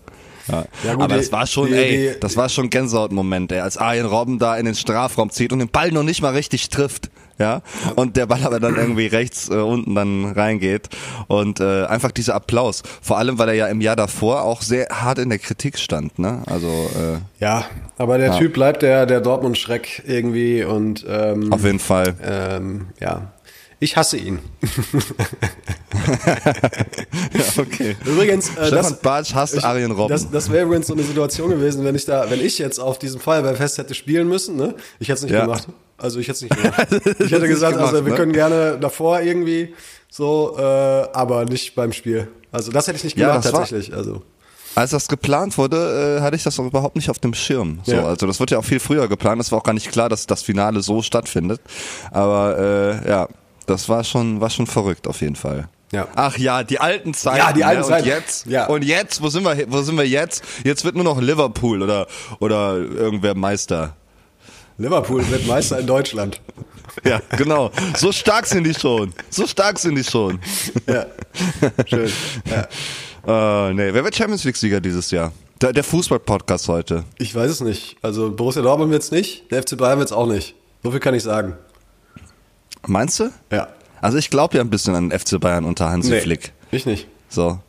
[0.47, 0.65] Ja.
[0.83, 3.77] Ja, gut, Aber das war schon, die- ey, die- das war schon Gänsehautmoment, ey, als
[3.77, 7.09] Arjen Robben da in den Strafraum zieht und den Ball noch nicht mal richtig trifft.
[7.39, 7.63] Ja,
[7.95, 10.89] und der Ball aber dann irgendwie rechts äh, unten dann reingeht
[11.27, 14.87] und äh, einfach dieser Applaus, vor allem weil er ja im Jahr davor auch sehr
[14.91, 16.43] hart in der Kritik stand, ne?
[16.45, 17.65] Also äh, ja,
[17.97, 18.37] aber der Ja.
[18.37, 22.13] Typ bleibt der, der Dortmund-Schreck irgendwie und ähm, auf jeden Fall.
[22.23, 23.31] ähm, ja.
[23.83, 24.39] Ich hasse ihn.
[27.33, 27.95] Ja, okay.
[28.05, 30.09] Übrigens, äh, Stefan das, Bartsch hasst ich- Arjen Robben.
[30.11, 32.97] Das, das wäre übrigens so eine Situation gewesen, wenn ich da, wenn ich jetzt auf
[32.99, 34.73] diesem Feuerwehrfest hätte spielen müssen, ne?
[34.99, 35.41] Ich hätte es nicht Ja.
[35.41, 35.67] gemacht.
[35.97, 36.87] Also ich hätte es nicht gemacht.
[37.19, 38.17] ich hätte gesagt, gemacht, also wir ne?
[38.17, 39.73] können gerne davor irgendwie
[40.09, 42.27] so, äh, aber nicht beim Spiel.
[42.51, 43.93] Also das hätte ich nicht Ja, gemacht war- tatsächlich.
[43.95, 44.21] Also
[44.75, 47.79] als das geplant wurde, äh, hatte ich das auch überhaupt nicht auf dem Schirm.
[47.83, 48.05] So, Ja.
[48.05, 49.39] Also das wird ja auch viel früher geplant.
[49.39, 51.61] Es war auch gar nicht klar, dass das Finale so stattfindet.
[52.11, 52.57] Aber
[53.05, 53.27] äh, ja,
[53.65, 55.67] das war schon, war schon verrückt auf jeden Fall.
[55.91, 56.07] Ja.
[56.15, 57.37] Ach ja, die alten Zeiten.
[57.37, 57.87] Ja, die alten ne?
[57.87, 58.03] Zeiten.
[58.03, 58.65] Und jetzt, Ja.
[58.65, 60.43] und jetzt, wo sind wir, wo sind wir jetzt?
[60.63, 62.07] Jetzt wird nur noch Liverpool oder
[62.39, 63.95] oder irgendwer Meister.
[64.79, 66.41] Liverpool wird Meister in Deutschland.
[67.03, 67.71] Ja, genau.
[67.97, 69.13] So stark sind die schon.
[69.31, 70.39] So stark sind die schon.
[70.85, 71.07] Ja.
[71.87, 72.11] Schön.
[73.25, 73.69] Ja.
[73.69, 75.31] Äh, nee, wer wird Champions League Sieger dieses Jahr?
[75.59, 77.03] Der, der Fußball-Podcast heute.
[77.17, 77.97] Ich weiß es nicht.
[78.03, 80.53] Also Borussia Dortmund wird's nicht, der FC Bayern wird's auch nicht.
[80.83, 81.57] So viel kann ich sagen.
[82.87, 83.29] Meinst du?
[83.51, 83.67] Ja.
[84.01, 86.51] Also ich glaube ja ein bisschen an den FC Bayern unter Hansi Flick.
[86.71, 87.07] ich nicht.
[87.29, 87.59] So.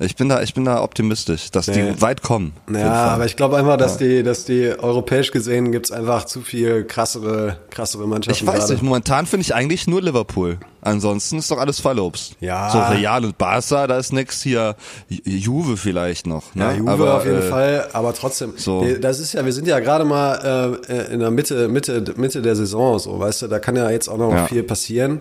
[0.00, 1.92] Ich bin da, ich bin da optimistisch, dass Nee.
[1.92, 2.52] die weit kommen.
[2.68, 6.82] Ja, aber ich glaube einfach, dass die, dass die europäisch gesehen gibt's einfach zu viel
[6.84, 8.42] krassere, krassere Mannschaften.
[8.42, 8.72] ich weiß gerade.
[8.72, 10.58] nicht, momentan finde ich eigentlich nur Liverpool.
[10.82, 12.34] Ansonsten ist doch alles verlobst.
[12.40, 12.70] Ja.
[12.70, 14.74] So Real und Barca, da ist nix hier.
[15.08, 16.54] Ju- Juve vielleicht noch.
[16.56, 16.64] Ne?
[16.64, 18.54] Ja, Juve aber, auf jeden äh, Fall, aber trotzdem.
[18.56, 18.84] so.
[19.00, 22.56] Das ist ja, wir sind ja gerade mal äh, in der Mitte, Mitte, Mitte der
[22.56, 24.46] Saison, so, weißt du, da kann ja jetzt auch noch Ja.
[24.46, 25.20] viel passieren.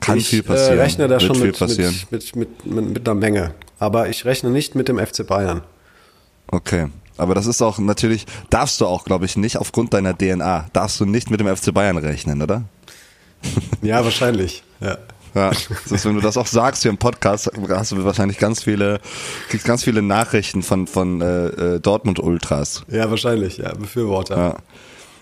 [0.00, 0.78] Kann ich, viel passieren.
[0.78, 1.78] Äh, rechne da Wird schon mit, mit,
[2.10, 3.54] mit, mit, mit, mit einer Menge.
[3.78, 5.62] Aber ich rechne nicht mit dem FC Bayern.
[6.48, 6.88] Okay.
[7.18, 11.00] Aber das ist auch natürlich, darfst du auch, glaube ich, nicht aufgrund deiner DNA, darfst
[11.00, 12.64] du nicht mit dem FC Bayern rechnen, oder?
[13.82, 14.62] Ja, wahrscheinlich.
[14.80, 14.98] Ja.
[15.34, 18.62] Ja, das ist, wenn du das auch sagst hier im Podcast, hast du wahrscheinlich ganz
[18.62, 19.00] viele,
[19.50, 22.84] kriegst ganz viele Nachrichten von, von äh, äh, Dortmund Ultras.
[22.88, 24.36] ja, wahrscheinlich, ja, Befürworter.
[24.36, 24.56] Ja.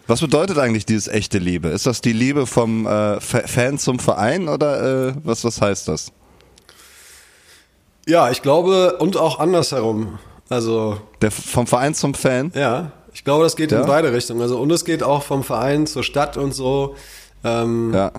[0.06, 1.68] Was bedeutet eigentlich dieses echte Liebe?
[1.68, 5.88] Ist das die Liebe vom äh, Fa- Fan zum Verein oder äh, was, was heißt
[5.88, 6.12] das?
[8.06, 10.18] Ja, ich glaube, und auch andersherum.
[10.50, 12.52] Also, Der, vom Verein zum Fan?
[12.54, 13.80] ja, ich glaube, das geht Ja?
[13.80, 14.42] in beide Richtungen.
[14.42, 16.96] Also, und es geht auch vom Verein zur Stadt und so.
[17.42, 18.12] Ähm, Ja.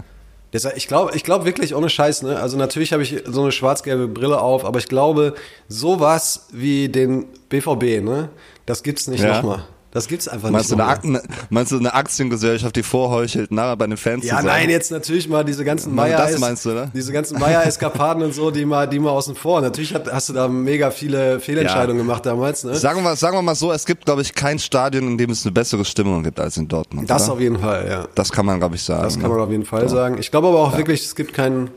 [0.54, 2.40] Deshalb, ich glaube, ich glaube wirklich ohne Scheiß, ne?
[2.40, 5.34] Also natürlich habe ich so eine schwarz-gelbe Brille auf, aber ich glaube,
[5.68, 8.30] sowas wie den BVB, ne?
[8.66, 9.36] Das gibt's nicht Ja.
[9.36, 9.66] nochmal.
[9.96, 11.20] Das gibt's einfach Meinst du, nicht eine nochmal.
[11.22, 14.46] Akten, meinst du eine Aktiengesellschaft, die vorheuchelt, nachher bei den Fans Ja, zu sein?
[14.64, 16.92] nein, jetzt natürlich mal diese ganzen Meier das meinst du, ne?
[16.94, 19.62] diese ganzen Meier-Eskapaden und so, die mal, die mal außen vor.
[19.62, 22.04] Natürlich hat, hast du da mega viele Fehlentscheidungen Ja.
[22.04, 22.76] gemacht damals, ne?
[22.76, 25.30] Sagen wir, mal- sagen wir mal so, es gibt, glaube ich, kein Stadion, in dem
[25.30, 27.10] es eine bessere Stimmung gibt als in Dortmund.
[27.10, 27.34] Das oder?
[27.36, 28.06] auf jeden Fall, ja.
[28.16, 29.04] das kann man, glaube ich, sagen.
[29.04, 29.44] Das kann man ne?
[29.46, 30.18] auf jeden Fall sagen.
[30.20, 31.70] Ich glaube aber auch wirklich, es gibt keinen,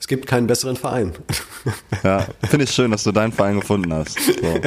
[0.00, 1.12] es gibt keinen besseren Verein.
[2.02, 4.18] Ja, finde ich schön, dass du deinen Verein gefunden hast.
[4.18, 4.60] So.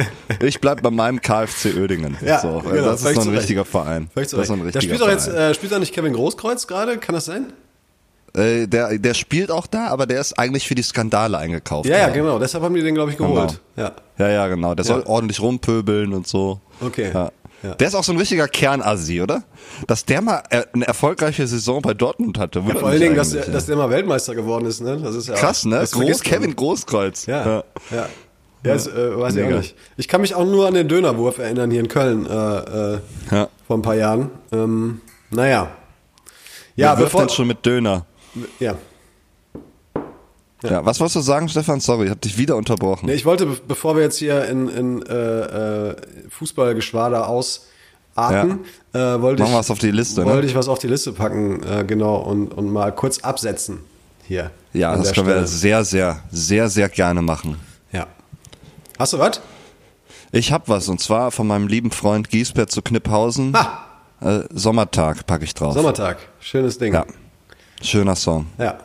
[0.46, 2.16] Ich bleib bei meinem KfC Oedingen.
[2.24, 2.60] Ja, so.
[2.60, 4.08] genau, das ist zu ein richtiger Verein.
[4.14, 6.98] Das ist ein Da richtiger spielt doch jetzt, äh, spielt da nicht Kevin Großkreuz gerade?
[6.98, 7.52] Kann das sein?
[8.36, 11.88] Äh, der, der spielt auch da, aber der ist eigentlich für die Skandale eingekauft.
[11.88, 12.38] Ja, ja, genau.
[12.38, 13.60] Deshalb haben die den, glaube ich, geholt.
[13.76, 13.92] Ja.
[14.18, 14.76] Ja, ja, genau.
[14.76, 15.06] Der soll Ja.
[15.06, 16.60] ordentlich rumpöbeln und so.
[16.80, 17.10] Okay.
[17.12, 17.32] Ja.
[17.64, 17.74] Ja.
[17.76, 19.42] Der ist auch so ein richtiger Kernassi, oder?
[19.86, 22.58] Dass der mal äh, eine erfolgreiche Saison bei Dortmund hatte.
[22.60, 23.52] Ja, vor allen Dingen, dass der, ja.
[23.52, 24.98] dass der mal Weltmeister geworden ist, ne?
[25.02, 25.76] Das ist ja Krass, ne?
[25.76, 26.20] Das Groß.
[26.20, 27.24] Kevin Großkreuz.
[27.24, 27.64] Ja, ja.
[27.90, 28.08] Ja,
[28.62, 29.76] das, äh, weiß ich auch nicht.
[29.96, 32.30] Ich kann mich auch nur an den Dönerwurf erinnern hier in Köln äh,
[32.94, 32.98] äh,
[33.30, 33.48] Ja.
[33.66, 34.30] vor ein paar Jahren.
[34.52, 35.00] Ähm,
[35.30, 35.70] naja.
[36.76, 38.04] Ja, wirft bevor, schon mit Döner?
[38.58, 38.74] ja.
[40.70, 40.84] Ja.
[40.84, 41.80] was wolltest du sagen, Stefan?
[41.80, 43.06] Sorry, ich habe dich wieder unterbrochen.
[43.06, 45.96] Nee, ich wollte, be- bevor wir jetzt hier in, in äh, äh,
[46.30, 48.60] Fußballgeschwader ausarten,
[48.92, 50.26] äh, wollte Machen ich, wir was auf die Liste, ne?
[50.26, 53.80] wollte ich was auf die Liste packen, äh, genau, und, und mal kurz absetzen
[54.26, 54.50] hier.
[54.72, 55.46] Ja, das können wir Stelle.
[55.46, 57.56] sehr, sehr, sehr, sehr gerne machen.
[57.92, 58.06] Ja.
[58.98, 59.40] Hast du was?
[60.32, 63.54] Ich hab was und zwar von meinem lieben Freund Giesbert zu Kniphausen.
[63.54, 65.74] Ah, Sommertag packe ich drauf.
[65.74, 66.16] Sommertag.
[66.40, 66.94] Schönes Ding.
[66.94, 67.04] Ja.
[67.82, 68.46] Schöner Song.
[68.58, 68.78] Ja.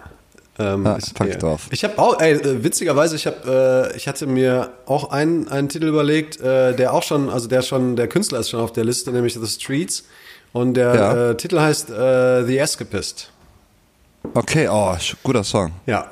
[0.60, 1.68] Ähm, pack ich drauf.
[1.72, 5.70] Ich habe auch, ey, äh, witzigerweise, ich habe, äh, ich hatte mir auch einen, einen
[5.70, 8.84] Titel überlegt, äh, der auch schon, also der schon, der Künstler ist schon auf der
[8.84, 10.04] Liste, nämlich The Streets.
[10.52, 11.30] Und der Ja.
[11.32, 13.32] äh, Titel heißt äh, The Escapist.
[14.34, 15.72] Okay, oh, guter Song.
[15.86, 16.12] Ja.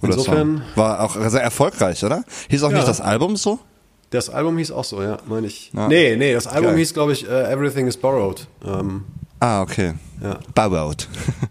[0.00, 0.62] Guter Insofern, Song.
[0.74, 2.22] War auch sehr erfolgreich, oder?
[2.50, 2.76] Hieß auch Ja.
[2.76, 3.58] nicht das Album so?
[4.10, 5.72] das Album hieß auch so, ja, meine ich.
[5.74, 5.88] Ja.
[5.88, 6.78] Nee, nee, das Album Geil.
[6.78, 8.46] hieß, glaube ich, äh, Everything is Borrowed.
[8.64, 9.04] Ähm,
[9.40, 9.92] Ah, okay.
[10.22, 10.38] Ja.
[10.54, 11.06] Borrowed.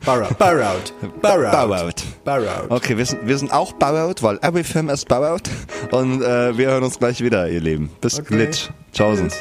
[0.06, 0.38] Borrowed.
[0.40, 0.92] Borrowed.
[1.22, 2.04] Borrowed.
[2.24, 2.72] Borrowed.
[2.72, 5.44] Okay, wir sind, wir sind auch borrowed, weil everything is borrowed.
[5.92, 7.92] Und äh, wir hören uns gleich wieder, ihr Lieben.
[8.02, 8.36] Bis Okay.
[8.36, 8.70] glitch.
[8.92, 9.36] Tschaußens.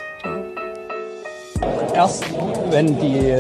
[1.95, 2.25] Erst
[2.71, 3.33] wenn die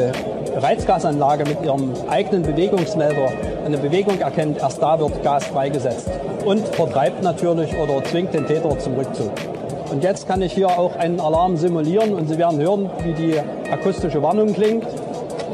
[0.56, 3.28] Reizgasanlage mit ihrem eigenen Bewegungsmelder
[3.66, 6.08] eine Bewegung erkennt, erst da wird Gas freigesetzt
[6.46, 9.32] und vertreibt natürlich oder zwingt den Täter zum Rückzug.
[9.90, 13.40] Und jetzt kann ich hier auch einen Alarm simulieren und Sie werden hören, wie die
[13.74, 14.84] akustische Warnung klingt.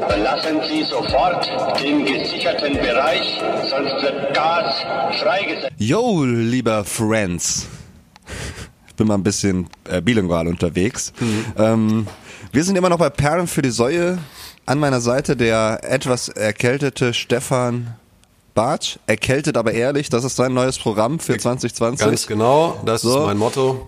[0.07, 1.47] Verlassen Sie sofort
[1.81, 4.75] den gesicherten Bereich, sonst wird Gas
[5.21, 5.73] freigesetzt.
[5.77, 7.67] Yo, lieber Friends.
[8.87, 11.13] Ich bin mal ein bisschen äh, bilingual unterwegs.
[11.57, 12.07] Ähm,
[12.51, 14.17] wir sind immer noch bei Perlen für die Säue.
[14.65, 17.95] An meiner Seite der etwas erkältete Stefan
[18.53, 18.97] Bartsch.
[19.07, 20.09] Erkältet, aber ehrlich.
[20.09, 22.05] Das ist sein neues Programm für 2020.
[22.05, 23.19] Ganz genau, das So.
[23.21, 23.87] ist mein Motto.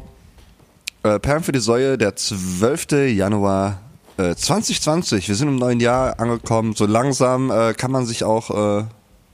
[1.03, 3.09] Äh, Perlen für die Säue, der 12.
[3.13, 3.79] Januar
[4.17, 5.27] äh, 2020.
[5.27, 6.73] Wir sind im neuen Jahr angekommen.
[6.75, 8.83] So langsam äh, kann man sich auch äh,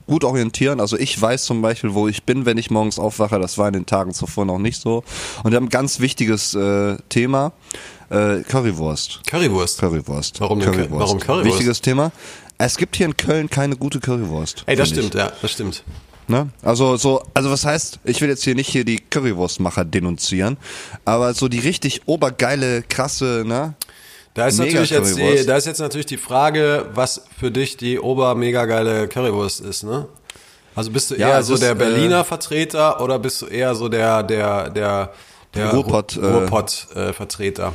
[0.06, 0.80] gut orientieren.
[0.80, 3.38] Also ich weiß zum Beispiel, wo ich bin, wenn ich morgens aufwache.
[3.38, 5.04] Das war in den Tagen zuvor noch nicht so.
[5.44, 7.52] Und wir haben ein ganz wichtiges äh, Thema.
[8.10, 9.20] Äh, Currywurst.
[9.26, 9.78] Currywurst.
[9.78, 10.40] Currywurst.
[10.40, 11.46] Warum denn Cur- warum Currywurst?
[11.46, 12.10] Wichtiges Thema.
[12.58, 14.64] Es gibt hier in Köln keine gute Currywurst.
[14.66, 15.06] Ey, das finde ich.
[15.08, 15.84] stimmt, ja, das stimmt.
[16.26, 16.48] Ne?
[16.62, 20.58] Also so, also was heißt, ich will jetzt hier nicht hier die Currywurstmacher denunzieren,
[21.04, 23.74] aber so die richtig obergeile, krasse, ne?
[24.40, 27.76] Da ist Mega natürlich jetzt die, da ist jetzt natürlich die Frage, was für dich
[27.76, 30.06] die ober mega geile Currywurst ist, ne?
[30.74, 33.74] Also bist du Ja, eher so ist, der äh, Berliner Vertreter oder bist du eher
[33.74, 35.12] so der der der
[35.52, 36.16] der Ruhrpott,
[36.96, 37.74] äh, äh, Vertreter?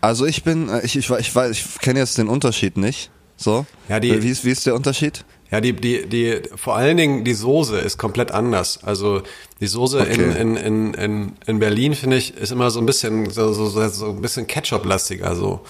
[0.00, 3.10] Also ich bin, äh, ich, ich, ich weiß, ich kenne jetzt den Unterschied nicht.
[3.42, 3.64] So.
[3.88, 5.24] Ja, die- wie, ist, wie ist der Unterschied?
[5.50, 8.84] Ja, die, die, die, vor allen Dingen die Soße ist komplett anders.
[8.84, 9.22] Also
[9.60, 10.40] die Soße in, Okay.
[10.40, 14.10] in, in, in, in Berlin, finde ich, ist immer so ein bisschen, so, so, so,
[14.10, 15.60] ein bisschen Ketchup-lastiger, so,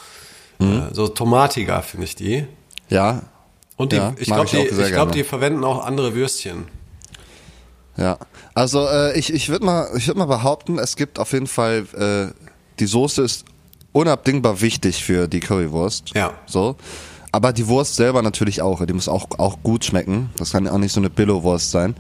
[0.59, 0.89] Mhm.
[0.91, 2.45] äh, so tomatiger, finde ich die.
[2.91, 3.23] Ja.
[3.77, 6.67] Und die, Ja, ich glaube, die, ich glaub, die verwenden auch andere Würstchen.
[7.97, 8.19] Ja.
[8.53, 11.87] Also äh, ich, ich würde mal, ich würde mal behaupten, es gibt auf jeden Fall,
[11.97, 12.35] äh,
[12.79, 13.47] die Soße ist
[13.93, 16.11] unabdingbar wichtig für die Currywurst.
[16.15, 16.35] Ja.
[16.47, 16.77] So.
[17.33, 18.85] Aber die Wurst selber natürlich auch.
[18.85, 20.31] Die muss auch, auch gut schmecken.
[20.37, 21.95] Das kann auch nicht so eine Billo-Wurst sein.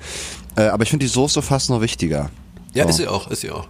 [0.56, 2.30] Äh, aber ich finde die Soße fast noch wichtiger.
[2.74, 2.90] Ja, So.
[2.90, 3.68] ist sie auch, ist sie auch.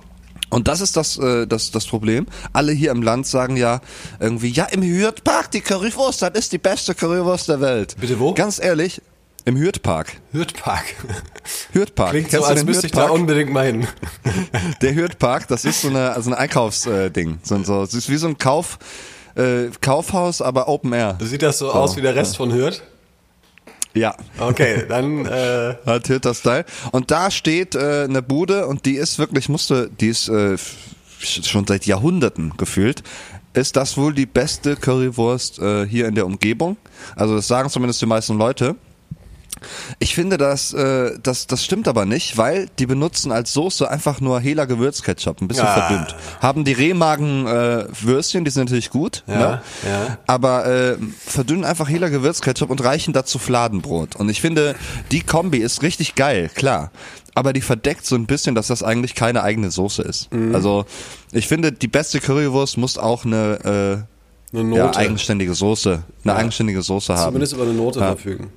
[0.49, 2.27] Und das ist das, äh, das, das Problem.
[2.53, 3.81] Alle hier im Land sagen ja
[4.19, 7.97] irgendwie, ja, im Hürtpark, die Currywurst, das ist die beste Currywurst der Welt.
[8.01, 8.35] Bitte wo?
[8.35, 9.01] Ganz ehrlich,
[9.45, 10.21] im Hürtpark.
[10.33, 10.85] Hürtpark.
[11.73, 12.11] Hürtpark.
[12.11, 13.87] Klingt so, Kennst du als müsste ich da unbedingt mal hin.
[14.83, 17.39] Der Hürtpark, das ist so eine, also ein Einkaufsding.
[17.43, 18.79] So, so, es ist wie so ein Kauf,
[19.41, 21.19] äh, Kaufhaus, aber Open Air.
[21.21, 22.83] Sieht das so, aus wie der Rest von Hürth?
[23.95, 24.15] Ja.
[24.39, 26.65] Okay, dann, äh, Hat Hürter Style.
[26.93, 30.57] Und da steht äh, eine Bude und die ist wirklich, musste, die ist äh,
[31.19, 33.03] schon seit Jahrhunderten gefühlt.
[33.53, 36.77] Ist das wohl die beste Currywurst äh, hier in der Umgebung?
[37.17, 38.77] Also das sagen zumindest die meisten Leute.
[39.99, 44.21] Ich finde, das, äh, das, das stimmt aber nicht, weil die benutzen als Soße einfach
[44.21, 45.75] nur Hela Gewürzketchup, ein bisschen Ah.
[45.89, 46.15] verdünnt.
[46.41, 49.63] Haben die Rehmagen äh, Würstchen, die sind natürlich gut, Ja, ne?
[49.87, 50.19] ja.
[50.27, 50.97] aber äh,
[51.27, 54.17] verdünnen einfach Hela Gewürzketchup und reichen dazu Fladenbrot.
[54.17, 54.75] Und ich finde,
[55.13, 56.91] die Kombi ist richtig geil, klar.
[57.35, 60.33] Aber die verdeckt so ein bisschen, dass das eigentlich keine eigene Soße ist.
[60.33, 60.55] Mhm.
[60.55, 60.85] Also
[61.33, 64.05] ich finde, die beste Currywurst muss auch eine,
[64.53, 67.27] äh, eine ja, eigenständige Soße, eine eigenständige Soße haben.
[67.29, 68.07] Zumindest über eine Note Ja.
[68.09, 68.53] verfügen.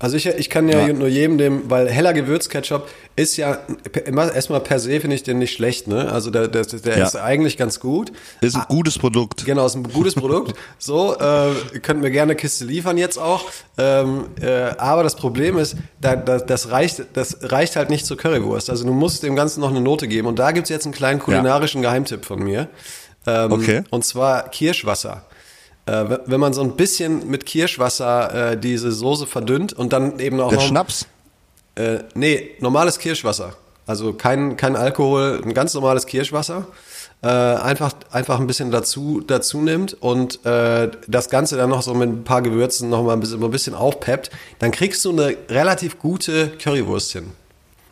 [0.00, 0.92] Also ich, ich kann ja, Ja.
[0.92, 3.58] nur jedem dem, weil heller Gewürzketchup ist ja
[4.04, 6.12] erstmal per se finde ich den nicht schlecht, ne?
[6.12, 7.04] Also der, der, der Ja.
[7.06, 8.12] ist eigentlich ganz gut.
[8.40, 9.44] Ist ein gutes Produkt.
[9.44, 10.54] Genau, ist ein gutes Produkt.
[10.78, 13.44] So, äh, ihr könnt mir gerne Kiste liefern jetzt auch.
[13.76, 18.16] Ähm, äh, aber das Problem ist, da, da, das, reicht, das reicht halt nicht zur
[18.16, 18.70] Currywurst.
[18.70, 20.28] Also du musst dem Ganzen noch eine Note geben.
[20.28, 22.68] Und da gibt's jetzt einen kleinen kulinarischen Geheimtipp von mir.
[23.26, 23.82] Ähm, Okay.
[23.90, 25.24] Und zwar Kirschwasser.
[25.88, 30.40] Äh, wenn- man so ein bisschen mit Kirschwasser äh, diese Soße verdünnt und dann eben
[30.40, 31.06] auch Der noch, Schnaps?
[31.76, 33.54] äh, nee, normales Kirschwasser.
[33.86, 36.66] Also kein, kein Alkohol, ein ganz normales Kirschwasser.
[37.20, 41.92] Äh, einfach, einfach ein bisschen dazu, dazu nimmt und äh, das Ganze dann noch so
[41.94, 45.36] mit ein paar Gewürzen noch mal ein bisschen, ein bisschen aufpeppt, dann kriegst du eine
[45.48, 47.32] relativ gute Currywurst hin.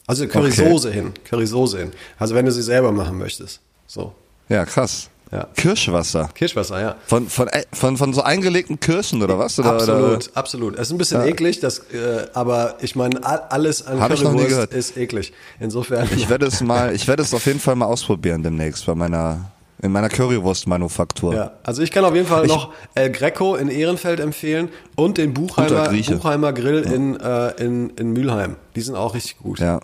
[0.06, 1.92] Also Currysoße hin, Currysoße hin.
[2.20, 3.60] Also wenn du sie selber machen möchtest.
[3.88, 4.12] So.
[4.48, 5.08] Ja, krass.
[5.32, 5.48] Ja.
[5.56, 6.28] Kirschwasser.
[6.34, 6.94] Kirschwasser, ja.
[7.06, 9.58] Von, von, äh, von, von so eingelegten Kirschen oder was?
[9.58, 10.36] Oder, absolut, Oder?
[10.36, 10.74] absolut.
[10.76, 14.72] Es ist ein bisschen eklig, das, äh, aber ich meine, all- alles an Hab Currywurst
[14.72, 15.32] ist eklig.
[15.58, 16.08] Insofern.
[16.14, 19.40] Ich werde es mal, ich werde es auf jeden Fall mal ausprobieren demnächst bei meiner,
[19.82, 21.34] in meiner Currywurst-Manufaktur.
[21.34, 25.18] Ja, also ich kann auf jeden Fall Ich- noch El Greco in Ehrenfeld empfehlen und
[25.18, 25.88] den Buchheimer.
[25.90, 28.56] Buchheimer Grill in, äh, in, in Mülheim.
[28.76, 29.58] Die sind auch richtig gut.
[29.58, 29.80] Ja.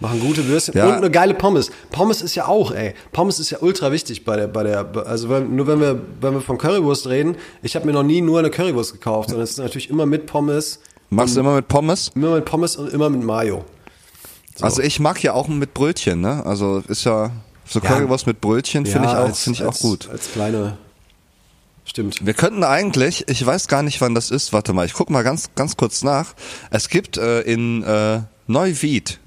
[0.00, 0.86] Machen gute Würstchen Ja.
[0.88, 1.70] und eine geile Pommes.
[1.90, 2.94] Pommes ist ja auch, ey.
[3.12, 6.32] Pommes ist ja ultra wichtig bei der, bei der, also wenn, nur wenn wir, wenn
[6.34, 9.50] wir von Currywurst reden, ich habe mir noch nie nur eine Currywurst gekauft, sondern es
[9.50, 12.12] ist natürlich immer mit Pommes, Machst du immer mit Pommes?
[12.14, 13.64] immer mit Pommes und immer mit Mayo.
[14.62, 16.44] Also ich mag ja auch mit Brötchen, ne?
[16.46, 17.30] Also ist ja
[17.66, 17.88] so Ja.
[17.88, 20.08] Currywurst mit Brötchen finde ich auch, finde ich auch gut.
[20.10, 20.76] Als kleine,
[21.84, 22.24] stimmt.
[22.24, 24.52] Wir könnten eigentlich, ich weiß gar nicht, wann das ist.
[24.52, 26.34] Warte mal, ich guck mal ganz, ganz kurz nach.
[26.70, 29.18] Es gibt äh, in äh, Neuwied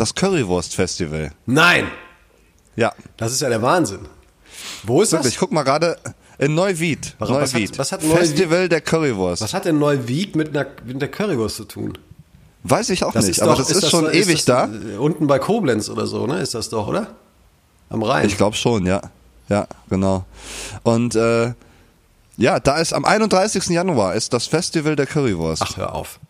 [0.00, 1.32] das Currywurst-Festival.
[1.46, 1.86] Nein,
[2.76, 4.00] Ja, das ist ja der Wahnsinn.
[4.84, 5.28] Wo ist wirklich.
[5.30, 5.40] Ich das?
[5.40, 5.96] guck mal gerade
[6.38, 7.14] in Neuwied.
[7.18, 7.70] Was- was Neuwied.
[7.72, 9.42] hat- was hat Neuwied- Festival der Currywurst.
[9.42, 11.98] Was hat denn Neuwied mit, einer, mit der Currywurst zu tun?
[12.62, 14.64] Weiß ich auch Das nicht, ist aber doch- das ist, schon doch- ewig das, da.
[14.66, 16.40] äh, Unten bei Koblenz oder so, ne?
[16.40, 17.08] Ist das doch, oder?
[17.88, 18.26] Am Rhein.
[18.26, 19.00] Ich glaube schon, ja.
[19.48, 20.24] Ja, genau.
[20.84, 21.52] Und äh,
[22.36, 23.68] ja, da ist am 31.
[23.70, 25.62] Januar ist das Festival der Currywurst.
[25.62, 26.20] Ach, hör auf.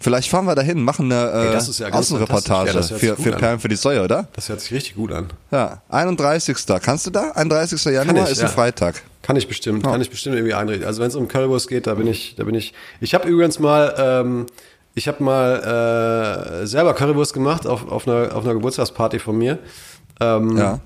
[0.00, 2.72] Vielleicht fahren wir dahin, machen eine äh, Ey, ja Außenreportage.
[2.72, 3.32] Ja, für, für.
[3.32, 4.28] Perlen für die Säue, oder?
[4.34, 5.28] Das hört sich richtig gut an.
[5.50, 6.56] Ja, 31.
[6.82, 7.30] Kannst du da?
[7.30, 7.84] 31.
[7.86, 8.48] Januar ich, ist ja.
[8.48, 9.02] ein Freitag.
[9.22, 10.86] Kann ich bestimmt, kann ich bestimmt irgendwie einrichten.
[10.86, 12.74] Also wenn es um Currywurst geht, da bin ich, da bin ich.
[13.00, 14.46] Ich habe übrigens mal, ähm,
[14.94, 19.58] ich habe mal äh, selber Currywurst gemacht auf, auf, einer, auf einer Geburtstagsparty von mir.
[20.20, 20.80] Ähm, Ja.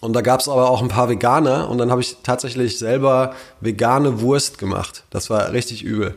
[0.00, 3.34] Und da gab es aber auch ein paar Veganer und dann habe ich tatsächlich selber
[3.60, 5.02] vegane Wurst gemacht.
[5.10, 6.14] Das war richtig übel.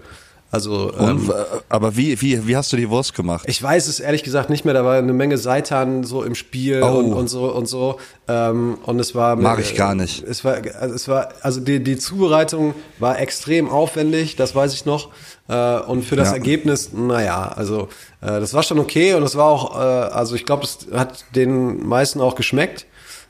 [0.53, 1.33] Also ähm, Und, äh,
[1.69, 3.45] aber wie, wie, wie hast du die Wurst gemacht?
[3.47, 4.73] ich weiß es ehrlich gesagt nicht mehr.
[4.73, 6.97] Da war eine Menge Seitan so im Spiel Oh.
[6.99, 7.97] und, und so und so.
[8.27, 10.23] Ähm, und es war Mag ich gar nicht.
[10.23, 14.35] Es war, also es war, also die, die Zubereitung war extrem aufwendig.
[14.35, 15.09] Das weiß ich noch.
[15.47, 16.33] Äh, und für das Ja.
[16.35, 17.83] Ergebnis, naja, also
[18.21, 21.23] äh, das war schon okay und es war auch, äh, also ich glaube, es hat
[21.33, 22.85] den meisten auch geschmeckt.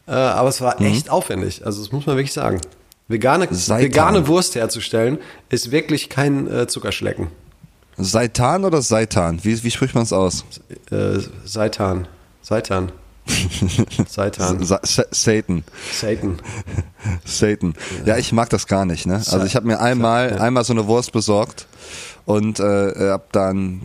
[0.07, 1.63] Äh, aber es war echt aufwendig.
[1.65, 2.59] Also das muss man wirklich sagen.
[3.11, 3.85] Vegane, Seitan.
[3.85, 5.17] vegane Wurst herzustellen
[5.49, 7.27] ist wirklich kein äh, Zuckerschlecken.
[7.97, 9.43] Seitan oder Seitan?
[9.43, 10.45] Wie, wie spricht man es aus?
[10.89, 12.07] Äh, Seitan.
[12.41, 12.91] Seitan.
[14.07, 14.63] Seitan.
[14.63, 15.63] Sa Sa Satan.
[15.91, 16.37] Satan.
[17.25, 17.75] Satan.
[18.05, 19.05] Ja, ich mag das gar nicht.
[19.05, 19.15] Ne?
[19.15, 21.67] Also ich habe mir einmal, einmal so eine Wurst besorgt
[22.25, 23.81] und äh, habe dann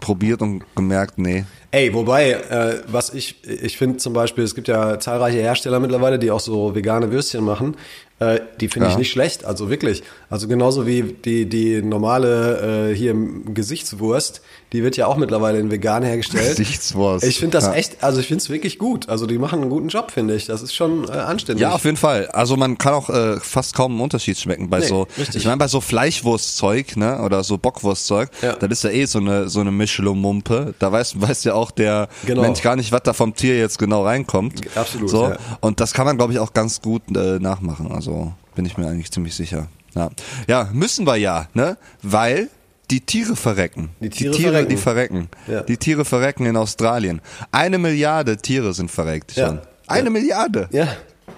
[0.00, 1.44] probiert und gemerkt, nee.
[1.70, 6.18] Ey, wobei, äh, was ich, ich finde zum Beispiel, es gibt ja zahlreiche Hersteller mittlerweile,
[6.18, 7.76] die auch so vegane Würstchen machen.
[8.20, 8.98] Äh, die finde ich Ja.
[8.98, 10.02] nicht schlecht, also wirklich.
[10.28, 13.14] Also genauso wie die, die normale äh, hier
[13.54, 14.40] Gesichtswurst,
[14.72, 16.56] die wird ja auch mittlerweile in vegan hergestellt.
[16.56, 17.24] Gesichtswurst.
[17.24, 17.74] Ich finde das Ja.
[17.74, 19.08] echt, also ich finde es wirklich gut.
[19.08, 20.46] Also die machen einen guten Job, finde ich.
[20.46, 21.62] Das ist schon äh, anständig.
[21.62, 22.26] Ja, auf jeden Fall.
[22.32, 25.06] Also man kann auch äh, fast kaum einen Unterschied schmecken bei Nee, so.
[25.16, 25.36] richtig.
[25.36, 28.54] Ich meine bei so Fleischwurstzeug, ne, oder so Bockwurstzeug, Ja.
[28.54, 30.74] das ist ja eh so eine so eine Michelin-Mumpe.
[30.78, 32.42] Da weiß weiß ja auch der Genau.
[32.42, 34.60] Mensch gar nicht, was da vom Tier jetzt genau reinkommt.
[34.74, 35.36] Absolut, So ja.
[35.60, 37.90] und das kann man glaube ich auch ganz gut äh, nachmachen.
[37.92, 38.07] Also
[38.54, 39.68] bin ich mir eigentlich ziemlich sicher.
[39.94, 40.10] Ja,
[40.46, 42.48] ja müssen wir ja, ne, weil
[42.90, 43.90] die Tiere verrecken.
[44.00, 44.68] Die Tiere die, Tiere verrecken.
[44.70, 45.28] die verrecken.
[45.46, 45.62] Ja.
[45.62, 47.20] Die Tiere verrecken in Australien.
[47.52, 49.46] Eine Milliarde Tiere sind verreckt Ja.
[49.48, 49.60] schon.
[49.86, 50.10] Eine Ja.
[50.10, 50.68] Milliarde.
[50.72, 50.88] Ja.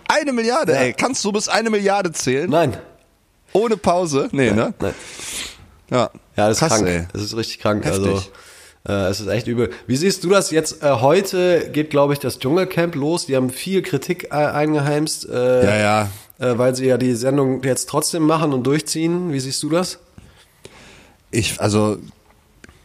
[0.08, 0.78] Eine Milliarde, Ja.
[0.80, 0.92] ey.
[0.92, 2.48] Kannst du bis eine Milliarde zählen?
[2.50, 2.76] Nein.
[3.52, 4.28] Ohne Pause?
[4.32, 4.74] Nee, ne?
[4.80, 4.94] Nein.
[5.90, 6.10] Ja.
[6.36, 6.86] Ja, das ist Krass, krank.
[6.88, 7.06] ey.
[7.12, 7.84] Das ist richtig krank.
[7.84, 8.06] Heftig.
[8.06, 8.22] Also
[8.88, 9.70] äh, es ist echt übel.
[9.86, 10.82] Wie siehst du das jetzt?
[10.82, 13.26] Äh, heute geht, glaube ich, das Dschungelcamp los.
[13.26, 16.10] Die haben viel Kritik äh, eingeheimst, äh, Ja, ja.
[16.38, 19.32] Äh, weil sie ja die Sendung jetzt trotzdem machen und durchziehen.
[19.32, 19.98] Wie siehst du das?
[21.30, 21.98] Ich, also,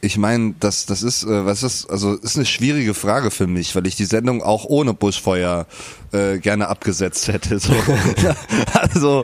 [0.02, 3.74] ich meine, das, das ist, äh, was ist, also, ist eine schwierige Frage für mich,
[3.76, 5.66] weil ich die Sendung auch ohne Buschfeuer
[6.12, 7.58] äh, gerne abgesetzt hätte.
[7.60, 7.74] So.
[8.74, 9.24] also,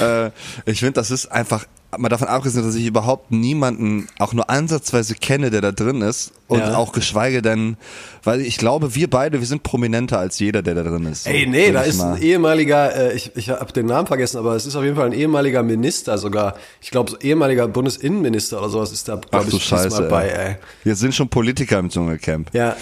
[0.00, 0.30] äh,
[0.66, 1.64] ich finde, das ist einfach,
[1.96, 6.32] mal davon abgesehen, dass ich überhaupt niemanden auch nur ansatzweise kenne, der da drin ist
[6.46, 6.76] und Ja.
[6.76, 7.78] auch geschweige denn,
[8.24, 11.26] weil ich glaube, wir beide, wir sind prominenter als jeder, der da drin ist.
[11.26, 14.54] Ey, nee, da ist mal- ein ehemaliger, äh, ich, ich habe den Namen vergessen, aber
[14.54, 16.56] es ist auf jeden Fall ein ehemaliger Minister sogar.
[16.82, 20.02] Ich glaube, ehemaliger Bundesinnenminister oder sowas ist da, glaube ich, Scheiße.
[20.10, 20.48] bei, ey.
[20.50, 20.56] ey.
[20.84, 22.50] Wir sind schon Politiker im Dschungelcamp.
[22.52, 22.76] Ja,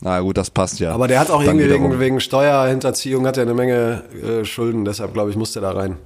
[0.00, 0.92] Na gut, das passt ja.
[0.92, 4.84] aber der hat auch Dann irgendwie wegen, wegen Steuerhinterziehung hat er eine Menge äh, Schulden,
[4.86, 5.96] deshalb glaube ich, muss der da rein.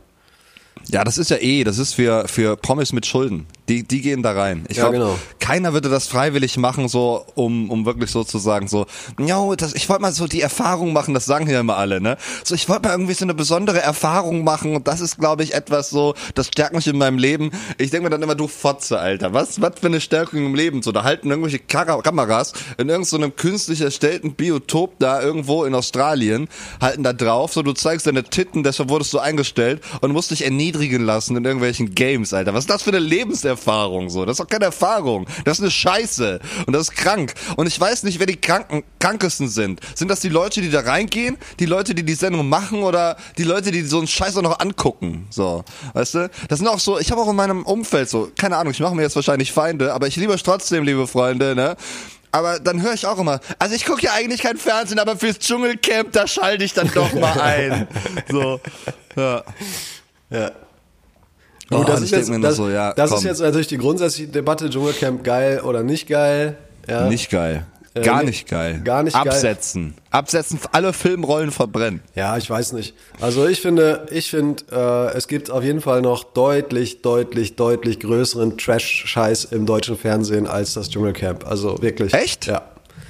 [0.88, 3.46] Ja, das ist ja eh, das ist für, für Promis mit Schulden.
[3.68, 4.64] Die, die gehen da rein.
[4.68, 5.18] Ich Ja, glaube, genau.
[5.38, 8.86] keiner würde das freiwillig machen, so, um, um wirklich so zu sagen, so,
[9.24, 12.16] ja, das, ich wollte mal so die Erfahrung machen, das sagen ja immer alle, ne?
[12.42, 15.54] So, ich wollte mal irgendwie so eine besondere Erfahrung machen und das ist, glaube ich,
[15.54, 17.52] etwas so, das stärkt mich in meinem Leben.
[17.78, 20.82] Ich denke mir dann immer, du Fotze, Alter, was, was für eine Stärkung im Leben?
[20.82, 25.74] So, da halten irgendwelche Kameras in irgendeinem so einem künstlich erstellten Biotop da irgendwo in
[25.74, 26.48] Australien,
[26.80, 30.44] halten da drauf, so, du zeigst deine Titten, deshalb wurdest du eingestellt und musst dich
[30.44, 32.54] erniedrigen lassen in irgendwelchen Games, Alter.
[32.54, 34.24] Was ist das für eine Lebenserfahrung, so?
[34.24, 35.26] Das ist doch keine Erfahrung.
[35.44, 36.40] Das ist eine Scheiße.
[36.66, 37.34] Und das ist krank.
[37.56, 39.80] Und ich weiß nicht, wer die Kranken, krankesten sind.
[39.94, 41.38] Sind das die Leute, die da reingehen?
[41.58, 42.82] Die Leute, die die Sendung machen?
[42.82, 45.26] Oder die Leute, die so einen Scheiß auch noch angucken?
[45.30, 45.64] So.
[45.94, 46.30] Weißt du?
[46.48, 48.94] Das sind auch so, ich habe auch in meinem Umfeld so, keine Ahnung, ich mache
[48.94, 51.76] mir jetzt wahrscheinlich Feinde, aber ich liebe euch trotzdem, liebe Freunde, ne?
[52.34, 55.38] Aber dann höre ich auch immer, also ich gucke ja eigentlich kein Fernsehen, aber fürs
[55.38, 57.88] Dschungelcamp, da schalte ich dann doch mal ein.
[58.30, 58.60] So.
[59.16, 59.42] Ja.
[60.30, 60.50] Ja.
[61.72, 64.30] Oh, Gut, das und ist jetzt, das, so, ja, das ist jetzt natürlich die grundsätzliche
[64.30, 66.56] Debatte, Dschungelcamp geil oder nicht geil.
[66.88, 67.08] Ja.
[67.08, 67.66] Nicht geil.
[67.94, 68.80] Äh, Gar nee, nicht geil.
[68.82, 69.28] gar nicht geil.
[69.28, 69.94] Absetzen.
[70.10, 72.00] Absetzen, alle Filmrollen verbrennen.
[72.14, 72.94] Ja, ich weiß nicht.
[73.20, 78.00] Also ich finde, ich finde, äh, es gibt auf jeden Fall noch deutlich, deutlich, deutlich
[78.00, 81.46] größeren Trash-Scheiß im deutschen Fernsehen als das Dschungelcamp.
[81.46, 82.14] Also wirklich.
[82.14, 82.46] Echt?
[82.46, 82.62] Ja.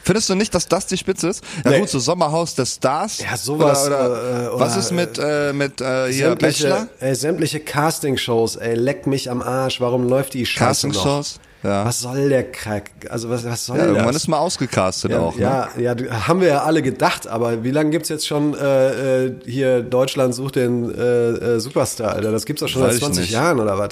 [0.04, 1.44] Findest du nicht, dass das die Spitze ist?
[1.64, 1.80] Ja Nee.
[1.80, 3.20] gut, so Sommerhaus der Stars.
[3.20, 6.76] Ja, sowas, Oder, oder, äh, oder, was ist mit, äh, mit äh, hier Bachelor?
[6.78, 9.80] Sämtliche, ey, sämtliche Casting-Shows, ey, leck mich am Arsch.
[9.80, 10.94] Warum läuft die Scheiße noch?
[10.94, 11.40] Castingshows?
[11.62, 11.84] Ja.
[11.84, 12.90] Was soll der Crack?
[13.08, 14.16] Also was, was soll ja, irgendwann das?
[14.22, 15.36] ist mal ausgecastet Ja, auch.
[15.36, 15.42] Ne?
[15.42, 19.26] ja, ja, du- haben wir ja alle gedacht, aber wie lange gibt's jetzt schon äh,
[19.26, 22.32] äh, hier Deutschland sucht den äh, äh, Superstar, Alter?
[22.32, 23.30] Das gibt's doch schon Weiß seit ich 20 nicht.
[23.32, 23.90] Jahren oder was?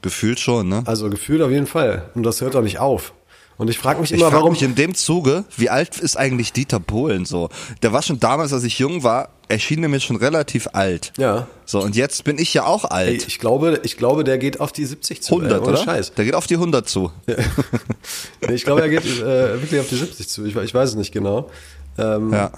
[0.00, 0.82] Gefühlt schon, ne?
[0.86, 2.08] Also gefühlt auf jeden Fall.
[2.14, 3.12] Und das hört doch nicht auf.
[3.58, 4.52] Und ich frage mich Ich immer, frage warum.
[4.52, 7.50] mich in dem Zuge, wie alt ist eigentlich Dieter Bohlen so?
[7.82, 11.12] Der war schon damals, als ich jung war, erschien er mir schon relativ alt.
[11.18, 11.48] Ja.
[11.64, 13.26] So, und jetzt bin ich ja auch alt.
[13.26, 15.34] ich glaube, ich glaube, der geht auf die 70 zu.
[15.36, 15.76] 100, ey, oder?
[15.78, 16.14] Scheiß.
[16.14, 17.10] Der geht auf die 100 zu.
[18.46, 20.44] Nee, ich glaube, er geht äh, wirklich auf die 70 zu.
[20.46, 21.50] Ich, ich weiß es nicht genau.
[21.98, 22.52] Ähm, Ja.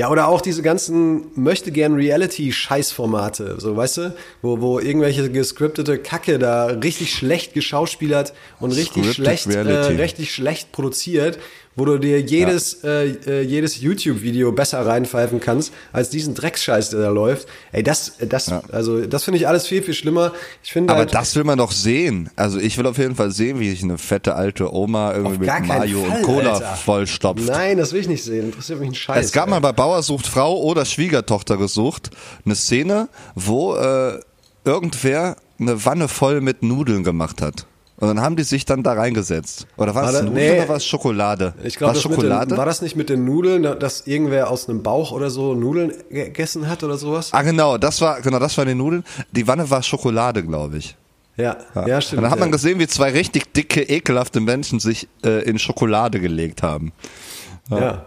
[0.00, 5.98] Ja, oder auch diese ganzen möchte gern Reality-Scheißformate, so weißt du, wo, wo irgendwelche gescriptete
[5.98, 11.38] Kacke da richtig schlecht geschauspielert und richtig Scripted schlecht, äh, richtig schlecht produziert,
[11.80, 17.00] wo du dir jedes, äh, äh, jedes YouTube-Video besser reinpfeifen kannst, als diesen Drecksscheiß, der
[17.00, 17.48] da läuft.
[17.72, 20.32] Ey, das, das, also, das finde ich alles viel, viel schlimmer.
[20.62, 22.28] Ich finde Aber halt, das will man doch sehen.
[22.36, 25.66] Also ich will auf jeden Fall sehen, wie sich eine fette alte Oma irgendwie mit
[25.66, 26.76] Mayo Fall, und Cola Alter.
[26.76, 27.46] vollstopft.
[27.46, 28.46] nein, das will ich nicht sehen.
[28.46, 29.24] Interessiert mich ein Scheiß.
[29.24, 29.52] Es gab ey.
[29.52, 32.10] mal bei Bauer sucht Frau oder Schwiegertochter gesucht
[32.44, 34.20] eine Szene, wo äh,
[34.66, 37.66] irgendwer eine Wanne voll mit Nudeln gemacht hat.
[38.00, 39.66] Und dann haben die sich dann da reingesetzt.
[39.76, 40.58] Oder war War es da- Nudeln nee.
[40.58, 41.52] oder war es Schokolade?
[41.62, 42.56] Ich glaube, das mit den, Schokolade?
[42.56, 45.92] war das nicht mit den Nudeln, da- dass irgendwer aus einem Bauch oder so Nudeln
[46.10, 47.28] gegessen hat oder sowas?
[47.32, 49.04] ah genau, das war genau, das waren die Nudeln.
[49.32, 50.96] Die Wanne war Schokolade, glaube ich.
[51.36, 52.18] Ja, ja, stimmt.
[52.18, 52.52] Und dann hat man ja.
[52.52, 56.92] gesehen, wie zwei richtig dicke, ekelhafte Menschen sich äh, in Schokolade gelegt haben.
[57.70, 58.04] ja.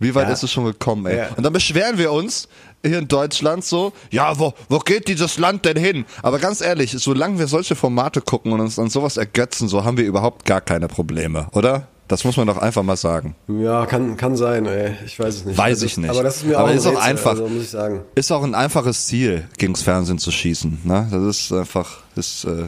[0.00, 0.32] Wie weit Ja.
[0.34, 1.16] ist es schon gekommen, ey?
[1.18, 1.28] Ja.
[1.36, 2.48] Und dann beschweren wir uns
[2.84, 6.04] hier in Deutschland so, ja, wo, wo geht dieses Land denn hin?
[6.22, 9.96] Aber ganz ehrlich, solange wir solche Formate gucken und uns an sowas ergötzen, so haben
[9.96, 11.88] wir überhaupt gar keine Probleme, oder?
[12.06, 13.34] Das muss man doch einfach mal sagen.
[13.48, 14.92] Ja, kann, kann sein, ey.
[15.06, 15.56] Ich weiß es nicht.
[15.56, 16.10] Weiß Das ich nicht.
[16.10, 17.30] Aber das ist mir Aber auch, ein ist auch Rätsel, einfach.
[17.30, 18.02] Also, muss ich sagen.
[18.14, 20.80] Ist auch ein einfaches Ziel, gegens Fernsehen zu schießen.
[20.84, 21.08] Ne?
[21.10, 22.64] Das ist einfach, ist, äh,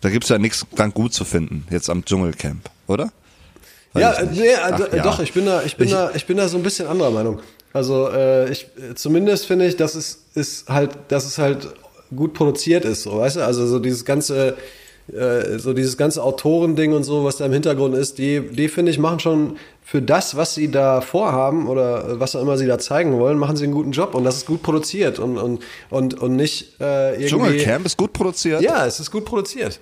[0.00, 3.12] da gibt's ja nichts dann gut zu finden, jetzt am Dschungelcamp, oder?
[3.92, 5.02] Weiß Ja, äh, nee, Ach, äh, ja.
[5.02, 7.10] doch, ich bin da, ich bin Ich- da, ich bin da so ein bisschen anderer
[7.10, 7.40] Meinung.
[7.72, 11.68] Also äh, ich zumindest finde ich, dass es ist halt, dass es halt
[12.14, 13.44] gut produziert ist, so weißt du?
[13.44, 14.56] Also so dieses ganze,
[15.12, 18.90] äh, so dieses ganze Autorending und so, was da im Hintergrund ist, die, die finde
[18.90, 22.78] ich machen schon für das, was sie da vorhaben oder was auch immer sie da
[22.78, 26.20] zeigen wollen, machen sie einen guten Job und das ist gut produziert und und und
[26.20, 27.28] und nicht äh, irgendwie.
[27.28, 28.62] Dschungelcamp ist gut produziert.
[28.62, 29.78] Ja, es ist gut produziert.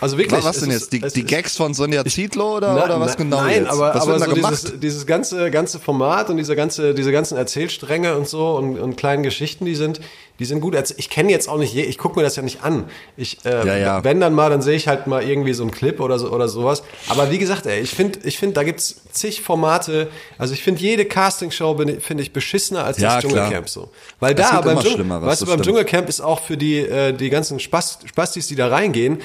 [0.00, 0.42] Also wirklich.
[0.44, 0.92] Was denn jetzt?
[0.92, 3.70] Die, die Gags von Sonja Zietlow oder, Na- oder was na- genau Nein, jetzt?
[3.70, 8.16] aber, was aber so dieses, dieses ganze, ganze Format und diese ganze, diese ganzen Erzählstränge
[8.16, 10.00] und so und, und kleinen Geschichten, die sind,
[10.40, 10.98] die sind gut erzählt.
[10.98, 12.86] Ich kenne jetzt auch nicht, je, ich gucke mir das ja nicht an.
[13.16, 14.04] Ich, äh, Ja, ja.
[14.04, 16.48] wenn dann mal, dann sehe ich halt mal irgendwie so einen Clip oder so oder
[16.48, 16.82] sowas.
[17.08, 20.08] Aber wie gesagt, ey, ich finde, ich finde, da gibt's zig Formate.
[20.38, 23.24] Also ich finde jede Castingshow finde ich beschissener als Ja, das.
[23.24, 23.90] Dschungelcamp so.
[24.18, 25.64] Weil Es da beim, Dschungel, weißt du, das beim stimmt.
[25.66, 29.20] Dschungelcamp ist auch für die, äh, die ganzen Spast, Spastis, die da reingehen,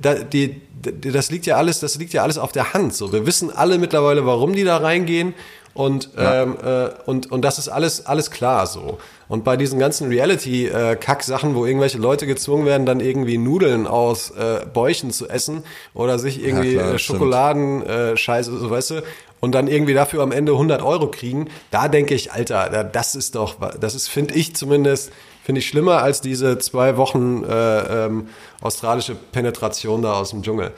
[0.00, 2.94] da, die, die, das liegt ja alles, das liegt ja alles auf der Hand.
[2.94, 5.34] So, wir wissen alle mittlerweile, warum die da reingehen
[5.74, 8.98] und ähm, äh, und und das ist alles alles klar so.
[9.32, 14.66] Und bei diesen ganzen Reality-Kack-Sachen, wo irgendwelche Leute gezwungen werden, dann irgendwie Nudeln aus äh,
[14.66, 15.62] Bäuchen zu essen
[15.94, 17.18] oder sich irgendwie klar, äh, stimmt.
[17.18, 19.02] Schokoladen, äh, so weißt du,
[19.40, 23.14] und dann irgendwie dafür am Ende 100 Euro kriegen, da denke ich, Alter, da- das
[23.14, 25.10] ist doch, das ist, finde ich zumindest,
[25.42, 28.28] finde ich schlimmer als diese zwei Wochen äh, ähm,
[28.60, 30.72] australische Penetration da aus dem Dschungel.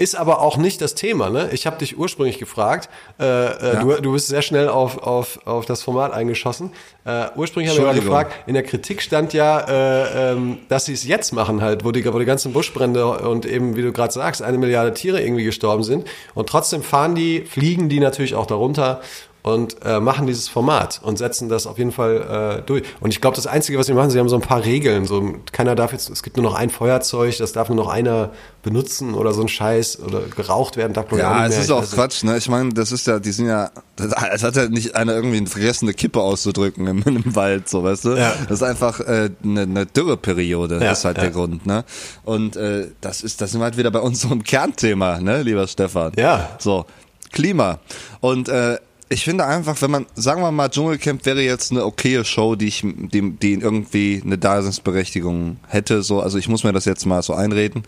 [0.00, 1.50] Ist aber auch nicht das Thema, ne?
[1.52, 2.88] Ich habe dich ursprünglich gefragt,
[3.20, 6.72] äh, äh, du, du bist sehr schnell auf, auf, auf das Format eingeschossen.
[7.04, 11.04] Äh, ursprünglich habe ich gefragt, in der Kritik stand ja, äh, ähm, dass sie es
[11.04, 14.40] jetzt machen halt, wo die, wo die ganzen Buschbrände und eben, wie du gerade sagst,
[14.40, 16.08] eine Milliarde Tiere irgendwie gestorben sind.
[16.34, 19.02] Und trotzdem fahren die, fliegen die natürlich auch darunter
[19.42, 22.82] und äh, machen dieses Format und setzen das auf jeden Fall äh, durch.
[23.00, 25.06] Und ich glaube, das Einzige, was sie machen, sie haben so ein paar Regeln.
[25.06, 28.30] So, keiner darf jetzt, es gibt nur noch ein Feuerzeug, das darf nur noch einer
[28.62, 31.60] benutzen oder so ein Scheiß oder geraucht werden darf auch Ja, es mehr.
[31.60, 31.90] ist auch.
[31.90, 32.36] Quatsch, ne?
[32.36, 35.38] Ich meine, das ist ja, die sind ja, das, es hat ja nicht einer irgendwie
[35.38, 38.10] eine vergessene Kippe auszudrücken im, im Wald, so, weißt du?
[38.16, 38.32] Ja.
[38.48, 41.22] Das ist einfach äh, eine, eine Dürreperiode, Ja, ist halt ja.
[41.24, 41.84] der Grund, ne?
[42.24, 46.12] Und äh, das ist, das sind wir halt wieder bei unserem Kernthema, ne, lieber Stefan?
[46.16, 46.50] Ja.
[46.58, 46.84] So,
[47.32, 47.78] Klima.
[48.20, 48.78] Und äh,
[49.12, 52.68] ich finde einfach, wenn man, sagen wir mal, Dschungelcamp wäre jetzt eine okaye Show, die
[52.68, 57.20] ich, die, die irgendwie eine Daseinsberechtigung hätte, so, also ich muss mir das jetzt mal
[57.22, 57.82] so einreden.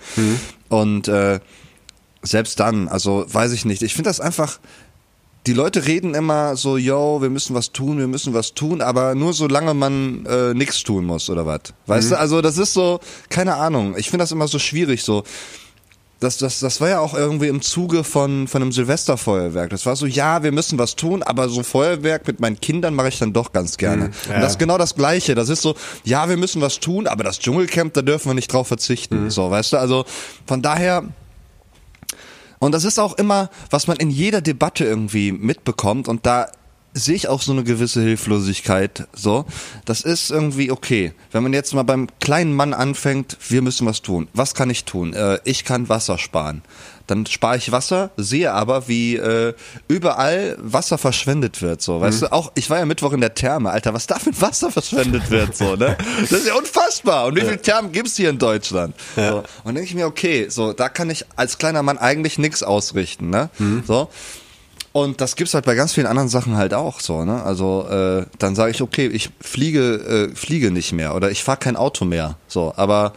[0.68, 1.38] Und äh,
[2.22, 3.82] selbst dann, also weiß ich nicht.
[3.82, 4.58] Ich finde das einfach,
[5.46, 9.14] die Leute reden immer so, yo, wir müssen was tun, wir müssen was tun, aber
[9.14, 11.60] nur solange man äh, nichts tun muss oder was.
[11.86, 13.94] Weißt du, also das ist so, keine Ahnung.
[13.96, 15.22] Ich finde das immer so schwierig, so.
[16.22, 19.70] Das, das, das war ja auch irgendwie im Zuge von, von einem Silvesterfeuerwerk.
[19.70, 23.08] Das war so, ja, wir müssen was tun, aber so Feuerwerk mit meinen Kindern mache
[23.08, 24.12] ich dann doch ganz gerne.
[24.28, 25.34] Und das ist genau das Gleiche.
[25.34, 28.52] Das ist so, ja, wir müssen was tun, aber das Dschungelcamp, da dürfen wir nicht
[28.52, 29.30] drauf verzichten.
[29.30, 30.04] So, weißt du, also
[30.46, 31.02] von daher,
[32.60, 36.46] und das ist auch immer, was man in jeder Debatte irgendwie mitbekommt und da
[36.94, 39.06] sehe ich auch so eine gewisse Hilflosigkeit.
[39.14, 39.46] So,
[39.84, 41.12] das ist irgendwie okay.
[41.30, 44.28] Wenn man jetzt mal beim kleinen Mann anfängt, wir müssen was tun.
[44.34, 45.14] Was kann ich tun?
[45.14, 46.62] Äh, ich kann Wasser sparen.
[47.08, 49.54] Dann spare ich Wasser, sehe aber, wie äh,
[49.88, 51.82] überall Wasser verschwendet wird.
[51.82, 52.26] So, weißt Mhm.
[52.26, 52.32] du?
[52.32, 53.92] Auch ich war ja Mittwoch in der Therme, Alter.
[53.92, 55.96] Was da für Wasser verschwendet wird, so ne?
[56.20, 57.26] Das ist ja unfassbar.
[57.26, 58.94] Und wie viele Thermen gibt's hier in Deutschland?
[59.16, 59.38] So.
[59.38, 62.62] Und dann denke ich mir, okay, so da kann ich als kleiner Mann eigentlich nichts
[62.62, 63.50] ausrichten, ne?
[63.58, 63.82] Mhm.
[63.86, 64.08] So.
[64.92, 67.42] Und das gibt's halt bei ganz vielen anderen Sachen halt auch so, ne?
[67.42, 71.58] Also äh, dann sage ich, okay, ich fliege, äh, fliege nicht mehr oder ich fahre
[71.58, 72.36] kein Auto mehr.
[72.46, 73.14] So, aber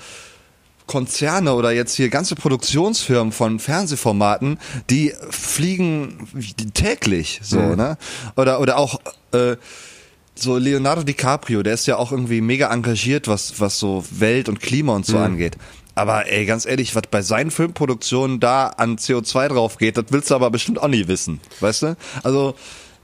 [0.88, 4.58] Konzerne oder jetzt hier ganze Produktionsfirmen von Fernsehformaten,
[4.90, 6.30] die fliegen
[6.74, 7.98] täglich so, ne?
[8.38, 9.02] Oder oder auch
[9.34, 9.58] äh,
[10.36, 14.62] so Leonardo DiCaprio, der ist ja auch irgendwie mega engagiert, was was so Welt und
[14.62, 15.58] Klima und so angeht.
[15.96, 20.30] Aber ey, ganz ehrlich, was bei seinen Filmproduktionen da an CO2 drauf geht, das willst
[20.30, 21.98] du aber bestimmt auch nie wissen, weißt du?
[22.24, 22.56] Also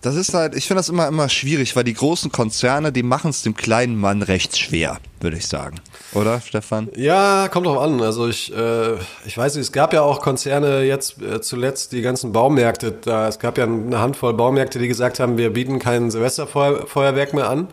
[0.01, 3.29] das ist halt, ich finde das immer immer schwierig, weil die großen Konzerne, die machen
[3.29, 5.79] es dem kleinen Mann recht schwer, würde ich sagen.
[6.13, 6.89] Oder, Stefan?
[6.95, 8.01] Ja, kommt drauf an.
[8.01, 12.01] Also ich, äh, ich weiß nicht, es gab ja auch Konzerne jetzt äh, zuletzt, die
[12.01, 16.09] ganzen Baumärkte, da, es gab ja eine Handvoll Baumärkte, die gesagt haben, wir bieten kein
[16.09, 17.67] Silvesterfeuerwerk mehr an.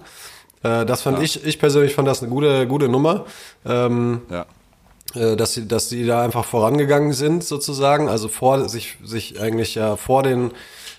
[0.62, 3.24] Äh, das fand ich, ich persönlich fand das eine gute, gute Nummer.
[3.64, 4.46] Ähm, Ja.
[5.14, 9.74] Äh, dass sie, dass sie da einfach vorangegangen sind sozusagen, also vor sich, sich eigentlich
[9.74, 10.52] ja vor den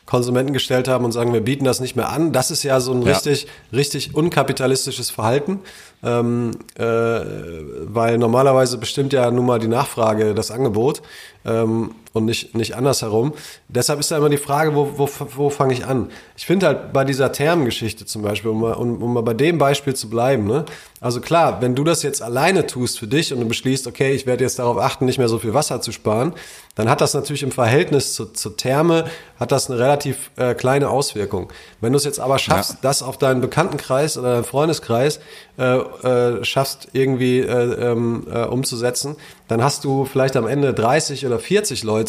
[0.05, 2.31] Konsumenten gestellt haben und sagen, wir bieten das nicht mehr an.
[2.33, 3.09] Das ist ja so ein Ja.
[3.13, 5.59] richtig, richtig unkapitalistisches Verhalten,
[6.03, 6.49] ähm,
[6.79, 11.03] äh, weil normalerweise bestimmt ja nun mal die Nachfrage das Angebot
[11.45, 13.33] ähm, und nicht, nicht andersherum.
[13.67, 16.09] Deshalb ist da immer die Frage, wo, wo, wo fange ich an?
[16.37, 19.57] Ich finde halt bei dieser Thermengeschichte zum Beispiel, um mal, um, um mal bei dem
[19.57, 20.65] Beispiel zu bleiben, ne?
[21.01, 24.25] also klar, wenn du das jetzt alleine tust für dich und du beschließt, okay, ich
[24.25, 26.33] werde jetzt darauf achten, nicht mehr so viel Wasser zu sparen,
[26.75, 29.05] dann hat das natürlich im Verhältnis zu, zur Therme,
[29.39, 31.51] hat das eine relativ äh, kleine Auswirkung.
[31.81, 32.77] Wenn du es jetzt aber schaffst, Ja.
[32.81, 35.19] das auf deinen Bekanntenkreis oder deinen Freundeskreis
[35.57, 39.15] äh, äh, schaffst irgendwie äh, ähm, äh, umzusetzen,
[39.47, 42.08] dann hast du vielleicht am Ende 30 oder 40 Leute,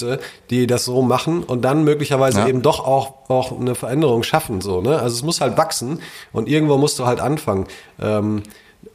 [0.50, 2.48] die das so machen und dann möglicherweise Ja.
[2.48, 4.60] eben doch auch, auch eine Veränderung schaffen.
[4.60, 4.98] So, ne?
[4.98, 6.00] Also es muss halt wachsen
[6.32, 7.66] und irgendwo musst du halt anfangen.
[8.00, 8.42] Ähm,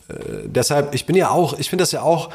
[0.08, 0.14] äh,
[0.46, 2.30] deshalb, ich bin ja auch, ich finde das ja auch,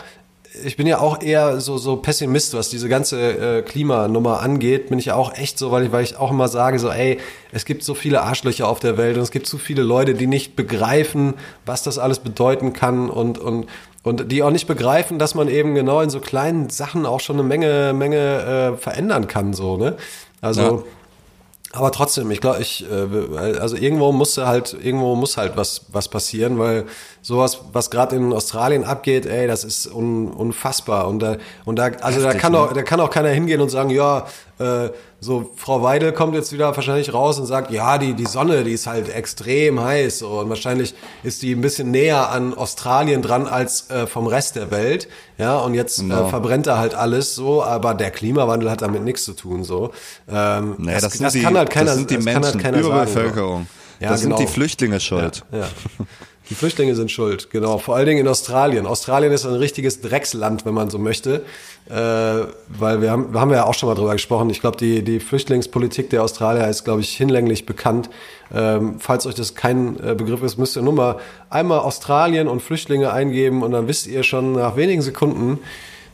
[0.65, 4.99] ich bin ja auch eher so, so Pessimist, was diese ganze äh, Klimanummer angeht, bin
[4.99, 7.19] ich ja auch echt so, weil ich, weil ich auch immer sage, so, ey,
[7.53, 10.27] es gibt so viele Arschlöcher auf der Welt und es gibt so viele Leute, die
[10.27, 11.35] nicht begreifen,
[11.67, 13.67] was das alles bedeuten kann und, und,
[14.03, 17.37] und die auch nicht begreifen, dass man eben genau in so kleinen Sachen auch schon
[17.37, 19.97] eine Menge, Menge äh, verändern kann, so, ne?
[20.41, 21.79] Also, Ja.
[21.79, 26.09] aber trotzdem, ich glaube, ich, äh, also irgendwo musste halt, irgendwo muss halt was, was
[26.09, 26.87] passieren, weil
[27.23, 31.07] sowas, was gerade in Australien abgeht, ey, das ist un, unfassbar.
[31.09, 32.59] Und da, und da, also da Heftig, kann ne?
[32.61, 34.27] auch, da kann auch keiner hingehen und sagen, ja,
[34.59, 34.89] äh,
[35.23, 38.73] so Frau Weidel kommt jetzt wieder wahrscheinlich raus und sagt, ja, die, die Sonne, die
[38.73, 40.21] ist halt extrem heiß.
[40.21, 44.57] So, und wahrscheinlich ist die ein bisschen näher an Australien dran als äh, vom Rest
[44.57, 45.09] der Welt.
[45.37, 46.27] Ja, und jetzt Genau.
[46.27, 49.63] äh, verbrennt er halt alles so, aber der Klimawandel hat damit nichts zu tun.
[49.65, 49.91] So.
[50.31, 52.43] Ähm, Nee, das, das, sind das die, kann halt keiner, das sind die das Menschen,
[52.43, 53.67] kann halt keiner sagen, Überbevölkerung.
[53.69, 54.05] so.
[54.05, 54.39] Ja, das genau.
[54.39, 55.45] sind die Flüchtlinge schuld.
[55.53, 55.67] Ja, ja.
[56.51, 57.79] Die Flüchtlinge sind schuld, genau.
[57.79, 58.85] Vor allen Dingen in Australien.
[58.85, 61.45] Australien ist ein richtiges Drecksland, wenn man so möchte.
[61.89, 64.51] Äh, weil wir haben, wir haben ja auch schon mal drüber gesprochen.
[64.51, 68.11] Ich glaube, die, die Flüchtlingspolitik der Australier ist, glaube ich, hinlänglich bekannt.
[68.53, 71.19] Ähm, falls euch das kein äh, Begriff ist, müsst ihr nur mal
[71.51, 75.61] einmal Australien und Flüchtlinge eingeben und dann wisst ihr schon nach wenigen Sekunden,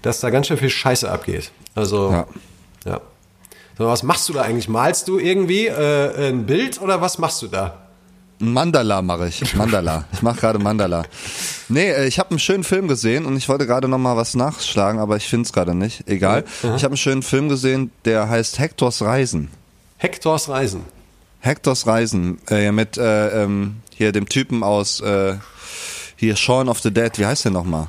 [0.02, 1.50] dass da ganz schön viel Scheiße abgeht.
[1.74, 2.26] Also, Ja.
[2.84, 3.00] ja.
[3.78, 4.68] So, was machst du da eigentlich?
[4.68, 7.85] Malst du irgendwie äh, ein Bild oder was machst du da?
[8.38, 9.54] Mandala mache ich.
[9.56, 10.04] Mandala.
[10.12, 11.04] Ich mache gerade Mandala.
[11.68, 14.34] Nee, äh, ich habe einen schönen Film gesehen und ich wollte gerade noch mal was
[14.34, 16.06] nachschlagen, aber ich finde es gerade nicht.
[16.08, 16.44] Egal.
[16.62, 19.50] Ich habe einen schönen Film gesehen, der heißt Hektors Reisen.
[19.98, 20.84] Hektors Reisen.
[21.40, 25.36] Hektors Reisen äh, mit äh, ähm, hier dem Typen aus äh,
[26.16, 27.18] hier Shaun of the Dead.
[27.18, 27.88] Wie heißt der noch mal?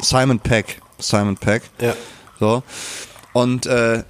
[0.00, 0.80] Simon Peck.
[0.98, 1.62] Simon Peck.
[1.80, 1.94] Ja.
[2.38, 2.62] So.
[3.32, 4.04] Und äh,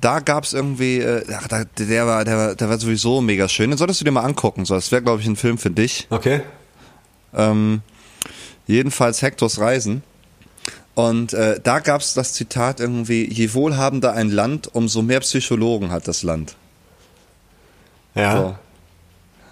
[0.00, 3.70] da gab's irgendwie, äh, ach, da, der war, der war, der war sowieso mega schön.
[3.70, 4.64] Den solltest du dir mal angucken.
[4.64, 6.06] So, das wäre, glaube ich, ein Film für dich.
[6.10, 6.42] Okay.
[7.34, 7.82] Ähm,
[8.66, 10.02] jedenfalls Hektors Reisen.
[10.94, 16.06] Und äh, da gab's das Zitat irgendwie, je wohlhabender ein Land, umso mehr Psychologen hat
[16.06, 16.54] das Land.
[18.14, 18.36] Ja.
[18.36, 18.56] So.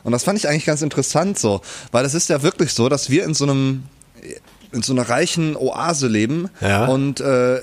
[0.05, 3.11] Und das fand ich eigentlich ganz interessant so, weil es ist ja wirklich so, dass
[3.11, 3.85] wir in so einem
[4.73, 6.87] in so einer reichen Oase leben Ja.
[6.87, 7.61] und äh,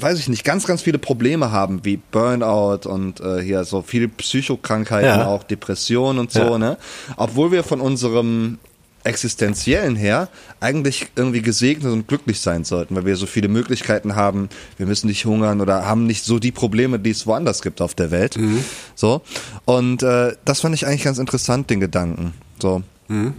[0.00, 4.08] weiß ich nicht, ganz, ganz viele Probleme haben, wie Burnout und äh, hier so viele
[4.08, 5.26] Psychokrankheiten, Ja.
[5.26, 6.58] auch Depressionen und so, Ja.
[6.58, 6.76] ne?
[7.16, 8.58] Obwohl wir von unserem
[9.04, 10.28] existenziellen her
[10.60, 14.48] eigentlich irgendwie gesegnet und glücklich sein sollten, weil wir so viele Möglichkeiten haben.
[14.78, 17.94] Wir müssen nicht hungern oder haben nicht so die Probleme, die es woanders gibt auf
[17.94, 18.38] der Welt.
[18.38, 18.64] Mhm.
[18.94, 19.20] So
[19.66, 22.32] und äh, das fand ich eigentlich ganz interessant, den Gedanken.
[22.60, 22.82] So.
[23.08, 23.34] Mhm.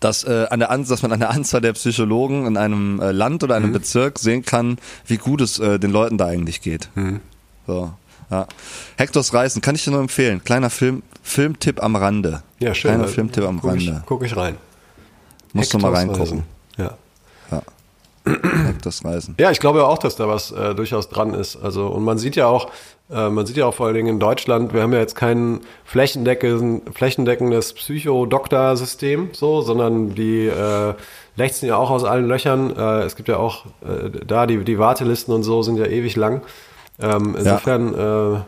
[0.00, 3.12] Dass, äh, an der An dass man an der Anzahl der Psychologen in einem äh,
[3.12, 3.74] Land oder einem Mhm.
[3.74, 6.88] Bezirk sehen kann, wie gut es äh, den Leuten da eigentlich geht.
[6.94, 7.20] Mhm.
[7.66, 7.92] So,
[8.30, 8.46] ja.
[8.96, 10.42] Hektors Reisen kann ich dir nur empfehlen.
[10.42, 12.42] Kleiner Film, Filmtipp am Rande.
[12.60, 12.92] Ja, schön.
[12.92, 14.02] Kleiner Da Filmtipp am guck ich, Rande.
[14.06, 14.56] Guck ich rein.
[15.52, 16.22] Musst du mal Hektors reingucken.
[16.22, 16.44] Reisen.
[16.78, 16.94] Ja.
[18.24, 19.34] Hektors Reisen.
[19.38, 21.56] Ja, ich glaube ja auch, dass da was äh, durchaus dran ist.
[21.56, 22.70] Also und man sieht ja auch,
[23.10, 25.60] äh, man sieht ja auch vor allen Dingen in Deutschland, wir haben ja jetzt kein
[25.84, 30.94] flächendecken, flächendeckendes Psycho-Doktor-System, so, sondern die äh,
[31.36, 32.76] lechzen ja auch aus allen Löchern.
[32.76, 36.16] Äh, es gibt ja auch äh, da die die Wartelisten und so sind ja ewig
[36.16, 36.42] lang.
[37.00, 38.40] Ähm, insofern, äh,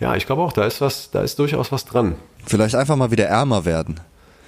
[0.00, 2.14] ja, ich glaube auch, da ist was, da ist durchaus was dran.
[2.46, 4.00] Vielleicht einfach mal wieder ärmer werden.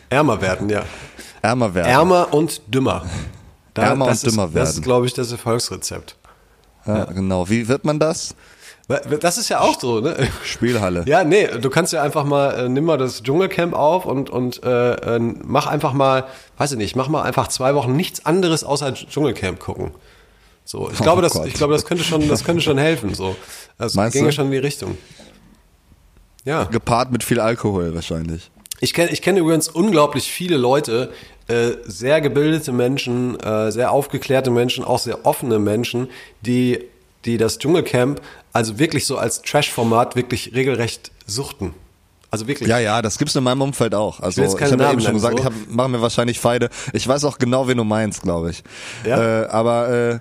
[0.08, 0.82] Ärmer werden, ja.
[1.42, 1.88] Ärmer werden.
[1.88, 3.04] Ärmer und dümmer.
[3.82, 4.68] Ärmer das und dümmer ist, Das werden.
[4.70, 6.16] ist, glaube ich, das Erfolgsrezept.
[6.86, 7.48] Ja, genau.
[7.48, 8.34] Wie wird man das?
[9.20, 10.16] Das ist ja auch so, ne?
[10.44, 11.04] Spielhalle.
[11.06, 14.64] Ja, nee, du kannst ja einfach mal, äh, nimm mal das Dschungelcamp auf und, und
[14.64, 16.24] äh, äh, mach einfach mal,
[16.58, 19.92] weiß ich nicht, mach mal einfach zwei Wochen nichts anderes außer Dschungelcamp gucken.
[20.64, 21.46] So, ich Oh glaube, das, Gott.
[21.46, 23.14] ich glaube, das könnte schon, das könnte schon helfen.
[23.14, 23.36] So,
[23.78, 24.32] das Meinst ginge du?
[24.32, 24.98] schon in die Richtung.
[26.44, 26.64] Ja.
[26.64, 28.50] Gepaart mit viel Alkohol wahrscheinlich.
[28.80, 31.12] Ich kenne ich kenne übrigens unglaublich viele Leute,
[31.50, 36.08] äh, sehr gebildete Menschen, äh, sehr aufgeklärte Menschen, auch sehr offene Menschen,
[36.42, 36.84] die,
[37.24, 38.20] die das Dschungelcamp
[38.52, 41.72] also wirklich so als Trash-Format wirklich regelrecht suchten.
[42.32, 42.68] Also wirklich.
[42.68, 44.20] Ja, ja, das gibt's in meinem Umfeld auch.
[44.20, 45.40] Also ich, keine habe ja eben schon gesagt, so.
[45.40, 46.68] ich hab, mache mir wahrscheinlich Feinde.
[46.92, 48.62] Ich weiß auch genau, wen du meinst, glaube ich.
[49.04, 49.42] Ja?
[49.42, 50.18] Äh, aber äh,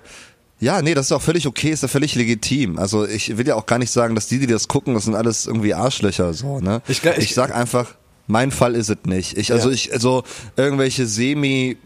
[0.58, 2.78] ja, nee, das ist auch völlig okay, ist ja völlig legitim.
[2.78, 5.14] Also ich will ja auch gar nicht sagen, dass die, die das gucken, das sind
[5.14, 6.82] alles irgendwie Arschlöcher so, ne?
[6.88, 7.94] Ich ich- ich sag einfach,
[8.30, 9.36] mein Fall ist es nicht.
[9.36, 9.74] Ich also Ja.
[9.74, 10.22] ich also
[10.56, 11.76] irgendwelche semi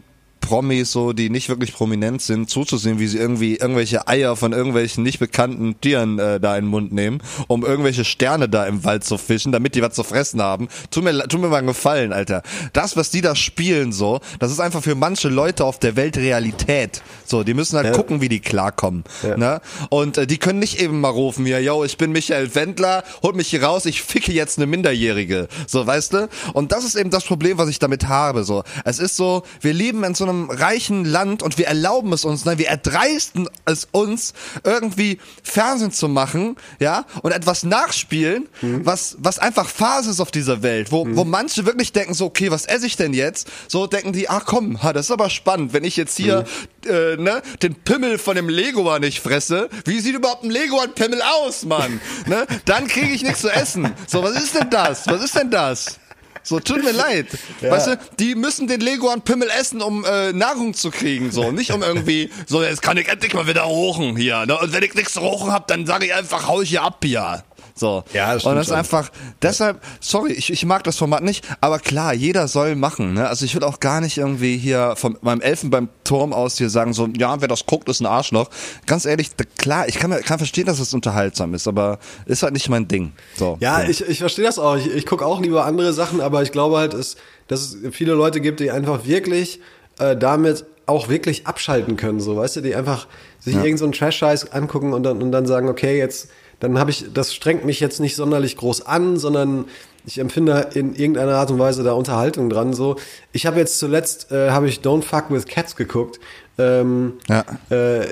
[0.45, 5.03] Promis, so, die nicht wirklich prominent sind, zuzusehen, wie sie irgendwie irgendwelche Eier von irgendwelchen
[5.03, 9.03] nicht bekannten Tieren äh, da in den Mund nehmen, um irgendwelche Sterne da im Wald
[9.03, 10.67] zu fischen, damit die was zu fressen haben.
[10.91, 12.43] Tu mir, tu mir mal einen Gefallen, Alter.
[12.73, 16.17] Das, was die da spielen, so, das ist einfach für manche Leute auf der Welt
[16.17, 17.01] Realität.
[17.25, 17.93] So, die müssen halt Ja.
[17.93, 19.03] gucken, wie die klarkommen.
[19.37, 19.61] Ne?
[19.89, 23.35] Und äh, die können nicht eben mal rufen hier, yo, ich bin Michael Wendler, holt
[23.35, 25.47] mich hier raus, ich ficke jetzt eine Minderjährige.
[25.67, 26.29] So, weißt du?
[26.53, 28.43] Und das ist eben das Problem, was ich damit habe.
[28.43, 32.25] So, es ist so, wir leben in so einem reichen Land und wir erlauben es
[32.25, 34.33] uns, nein, wir erdreisten es uns,
[34.63, 40.61] irgendwie Fernsehen zu machen, ja, und etwas nachspielen, was, was einfach Phase ist auf dieser
[40.61, 43.47] Welt, wo, wo manche wirklich denken so, okay, was esse ich denn jetzt?
[43.67, 46.45] So denken die, ach komm, ha, das ist aber spannend, wenn ich jetzt hier,
[46.85, 51.65] äh, ne, den Pimmel von dem Leguan nicht fresse, wie sieht überhaupt ein Leguan-Pimmel aus,
[51.65, 51.99] Mann?
[52.25, 52.45] ne?
[52.65, 53.93] Dann kriege ich nichts zu essen.
[54.07, 55.07] So, was ist denn das?
[55.07, 55.99] Was ist denn das?
[56.45, 57.25] So, tut mir leid.
[57.59, 61.51] Weißt du, die müssen den Leguan-Pimmel essen, um äh, Nahrung zu kriegen, so.
[61.51, 64.45] Nicht um irgendwie, so, jetzt kann ich endlich mal wieder rochen hier.
[64.45, 64.55] Ne?
[64.55, 66.99] Und wenn ich nichts zu rochen hab, dann sage ich einfach, hau ich hier ab
[67.03, 67.43] hier.
[67.77, 68.03] So.
[68.13, 68.77] Ja, das Und stimmt das ist schon.
[68.77, 69.11] einfach,
[69.41, 73.13] deshalb, sorry, ich, ich mag das Format nicht, aber klar, jeder soll machen.
[73.15, 73.27] Ne?
[73.27, 76.69] Also ich will auch gar nicht irgendwie hier von meinem Elfen beim Turm aus hier
[76.69, 78.49] sagen, so, ja, wer das guckt, ist ein Arschloch.
[78.85, 82.53] Ganz ehrlich, klar, ich kann, mir- kann verstehen, dass es unterhaltsam ist, aber ist halt
[82.53, 83.11] nicht mein Ding.
[83.35, 83.57] So.
[83.59, 83.91] Ja, so.
[83.91, 84.77] ich, ich verstehe das auch.
[84.77, 87.17] Ich, ich gucke auch lieber andere Sachen, aber ich glaube halt, es,
[87.49, 89.59] dass es viele Leute gibt, die einfach wirklich
[89.99, 93.07] äh, damit auch wirklich abschalten können, so, weißt du, die einfach
[93.39, 96.91] sich irgend so einen Trash-Scheiß angucken und dann, und dann sagen, okay, jetzt, dann habe
[96.91, 99.65] ich, das strengt mich jetzt nicht sonderlich groß an, sondern
[100.05, 102.73] ich empfinde in irgendeiner Art und Weise da Unterhaltung dran.
[102.73, 102.95] So,
[103.31, 106.19] ich habe jetzt zuletzt äh, habe ich Don't Fuck with Cats geguckt.
[106.57, 107.43] Ähm, Ja.
[107.69, 108.05] äh,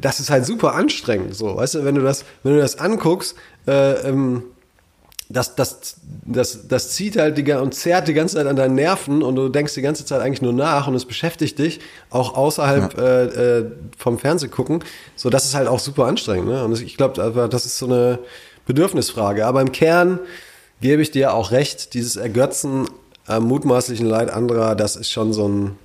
[0.00, 3.36] das ist halt super anstrengend, so, weißt du, wenn du das, wenn du das anguckst,
[3.68, 4.42] äh, ähm,
[5.32, 9.22] das, das, das, das zieht halt die, und zerrt die ganze Zeit an deinen Nerven
[9.22, 11.78] und du denkst die ganze Zeit eigentlich nur nach und es beschäftigt dich,
[12.10, 13.24] auch außerhalb äh,
[13.58, 14.82] äh, vom Fernsehgucken.
[15.14, 16.48] So, das ist halt auch super anstrengend.
[16.48, 16.64] Ne?
[16.64, 18.18] Und ich glaube, das ist so eine
[18.66, 19.46] Bedürfnisfrage.
[19.46, 20.18] Aber im Kern
[20.80, 22.88] gebe ich dir auch recht, dieses Ergötzen
[23.26, 25.78] am mutmaßlichen Leid anderer, das ist schon so ein,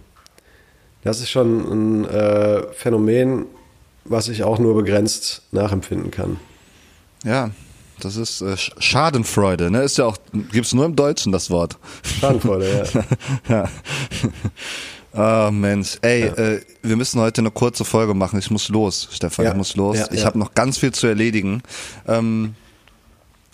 [1.04, 3.46] das ist schon ein äh, Phänomen,
[4.06, 6.40] was ich auch nur begrenzt nachempfinden kann.
[7.24, 7.52] Ja,
[8.00, 9.84] das ist äh, Sch- Schadenfreude, ne?
[9.84, 10.18] Ist ja auch,
[10.52, 11.78] gibt's nur im Deutschen das Wort.
[12.20, 13.04] Schadenfreude, ja.
[13.50, 13.70] ja.
[15.48, 18.38] Oh Mensch, ey, äh, wir müssen heute eine kurze Folge machen.
[18.38, 19.52] Ich muss los, Stefan, Ja.
[19.52, 19.98] ich muss los.
[19.98, 20.26] Ja, ich ja.
[20.26, 21.62] habe noch ganz viel zu erledigen.
[22.08, 22.56] Ähm,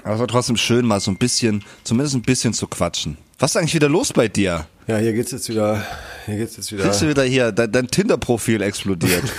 [0.03, 3.17] aber es war trotzdem schön, mal so ein bisschen, zumindest ein bisschen zu quatschen.
[3.37, 4.65] Was ist eigentlich wieder los bei dir?
[4.87, 5.85] Ja, hier geht's jetzt wieder,
[6.25, 6.83] hier geht's jetzt wieder.
[6.87, 7.51] Bist du wieder hier?
[7.51, 9.23] Dein, dein Tinder-Profil explodiert.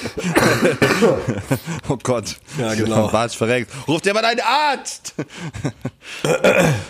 [1.88, 2.36] oh Gott.
[2.58, 3.08] Ja, genau.
[3.12, 3.70] Bartsch verreckt.
[3.88, 5.14] Ruft dir mal deinen Arzt!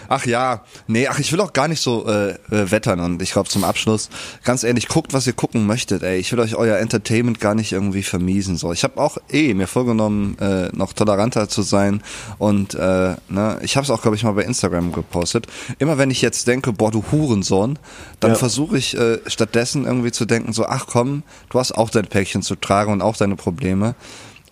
[0.09, 3.33] Ach ja, nee, ach ich will auch gar nicht so äh, äh, wettern und ich
[3.33, 4.09] glaube zum Abschluss,
[4.45, 6.19] ganz ehrlich, guckt, was ihr gucken möchtet, ey.
[6.19, 8.57] Ich will euch euer Entertainment gar nicht irgendwie vermiesen.
[8.57, 12.03] So, ich habe auch eh mir vorgenommen, äh, noch toleranter zu sein
[12.39, 15.47] und äh, ne, ich habe es auch, glaube ich, mal bei Instagram gepostet.
[15.79, 17.79] Immer wenn ich jetzt denke, boah, du Hurensohn,
[18.21, 18.37] dann Ja.
[18.37, 22.43] versuche ich äh, stattdessen irgendwie zu denken, so, ach komm, du hast auch dein Päckchen
[22.43, 23.95] zu tragen und auch deine Probleme.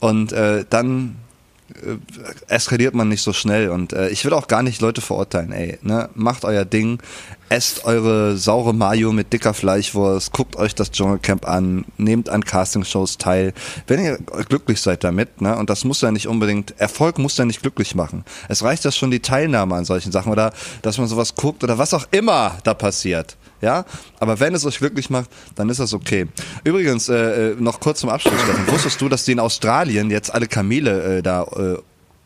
[0.00, 1.16] Und äh, dann
[2.48, 5.78] eskaliert man nicht so schnell und äh, ich will auch gar nicht Leute verurteilen, ey,
[5.82, 6.08] ne?
[6.14, 6.98] Macht euer Ding,
[7.50, 13.18] esst eure saure Mayo mit dicker Fleischwurst, guckt euch das Dschungelcamp an, nehmt an Castingshows
[13.18, 13.52] teil,
[13.86, 14.18] wenn ihr
[14.48, 15.56] glücklich seid damit, ne?
[15.56, 18.24] Und das muss ja nicht unbedingt, Erfolg muss ja nicht glücklich machen.
[18.48, 21.76] Es reicht ja schon die Teilnahme an solchen Sachen oder dass man sowas guckt oder
[21.76, 23.36] was auch immer da passiert.
[23.60, 23.84] Ja,
[24.20, 26.28] aber wenn es euch glücklich macht, dann ist das okay.
[26.64, 28.66] Übrigens, äh, äh, noch kurz zum Abschluss, Steffen.
[28.72, 31.76] Wusstest du, dass die in Australien jetzt alle Kamele äh, da äh,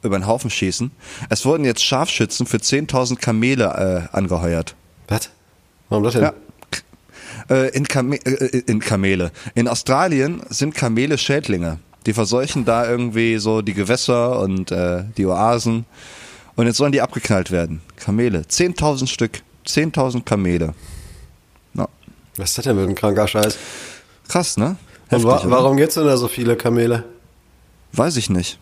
[0.02, 0.90] über den Haufen schießen?
[1.30, 4.74] Es wurden jetzt Scharfschützen für 10.000 Kamele äh, angeheuert.
[5.08, 5.30] Was?
[5.88, 6.22] Warum das denn?
[6.22, 6.34] Ja.
[7.48, 9.32] Äh, in, Kame äh, in Kamele.
[9.54, 11.78] In Australien sind Kamele Schädlinge.
[12.06, 15.86] Die verseuchen da irgendwie so die Gewässer und äh, die Oasen.
[16.56, 17.80] Und jetzt sollen die abgeknallt werden.
[17.96, 18.42] Kamele.
[18.42, 19.42] 10.000 Stück.
[19.66, 20.74] 10.000 Kamele.
[22.36, 23.56] Was ist das denn für ein kranker Scheiß?
[24.28, 24.76] krass, ne?
[25.10, 25.50] Und Heftig, wa oder?
[25.50, 27.04] warum gibt's denn da so viele Kamele?
[27.92, 28.58] Weiß ich nicht.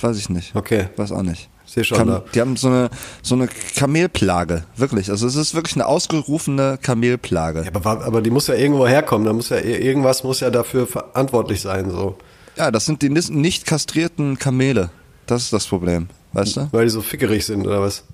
[0.00, 0.54] Weiß ich nicht.
[0.54, 0.88] Okay.
[0.96, 1.48] Weiß auch nicht.
[1.66, 2.24] Seh schon da.
[2.34, 2.90] die haben so eine,
[3.22, 4.64] so eine Kamelplage.
[4.76, 5.08] Wirklich.
[5.10, 7.62] Also es ist wirklich eine ausgerufene Kamelplage.
[7.62, 9.24] Ja, aber, wa- aber die muss ja irgendwo herkommen.
[9.26, 12.18] Da muss ja irgendwas muss ja dafür verantwortlich sein, so.
[12.56, 14.90] Ja, das sind die nicht kastrierten Kamele.
[15.26, 16.08] Das ist das Problem.
[16.32, 16.68] Weißt du?
[16.72, 18.04] Weil die so fickerig sind oder was?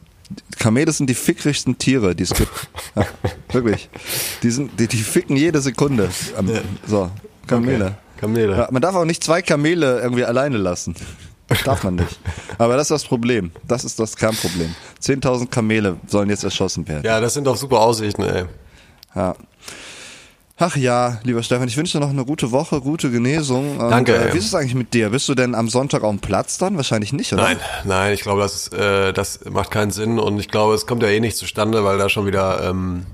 [0.59, 2.51] Kamele sind die fickrigsten Tiere, die es gibt.
[2.95, 3.07] Ja,
[3.53, 3.89] wirklich.
[4.43, 6.11] Die, sind, die, die ficken jede Sekunde.
[6.39, 6.51] Ähm,
[6.87, 7.11] So,
[7.47, 7.85] Kamele.
[7.87, 7.95] Okay.
[8.19, 8.57] Kamele.
[8.57, 10.95] Ja, man darf auch nicht zwei Kamele irgendwie alleine lassen.
[11.65, 12.19] Darf man nicht.
[12.59, 13.53] Aber das ist das Problem.
[13.69, 14.75] Das ist das Kernproblem.
[15.01, 17.05] 10.000 Kamele sollen jetzt erschossen werden.
[17.05, 18.45] Ja, das sind doch super Aussichten, ey.
[19.15, 19.37] Ja.
[20.59, 23.79] Ach ja, lieber Stefan, ich wünsche dir noch eine gute Woche, gute Genesung.
[23.79, 25.11] Und, Danke, Äh, wie ist es eigentlich mit dir?
[25.11, 26.79] Bist du denn am Sonntag auf dem Platz dann?
[26.79, 27.43] Wahrscheinlich nicht, oder?
[27.43, 30.87] Nein, nein, ich glaube, das, ist, äh, das macht keinen Sinn und ich glaube, es
[30.87, 32.63] kommt ja eh nicht zustande, weil da schon wieder.
[32.71, 33.05] Ähm,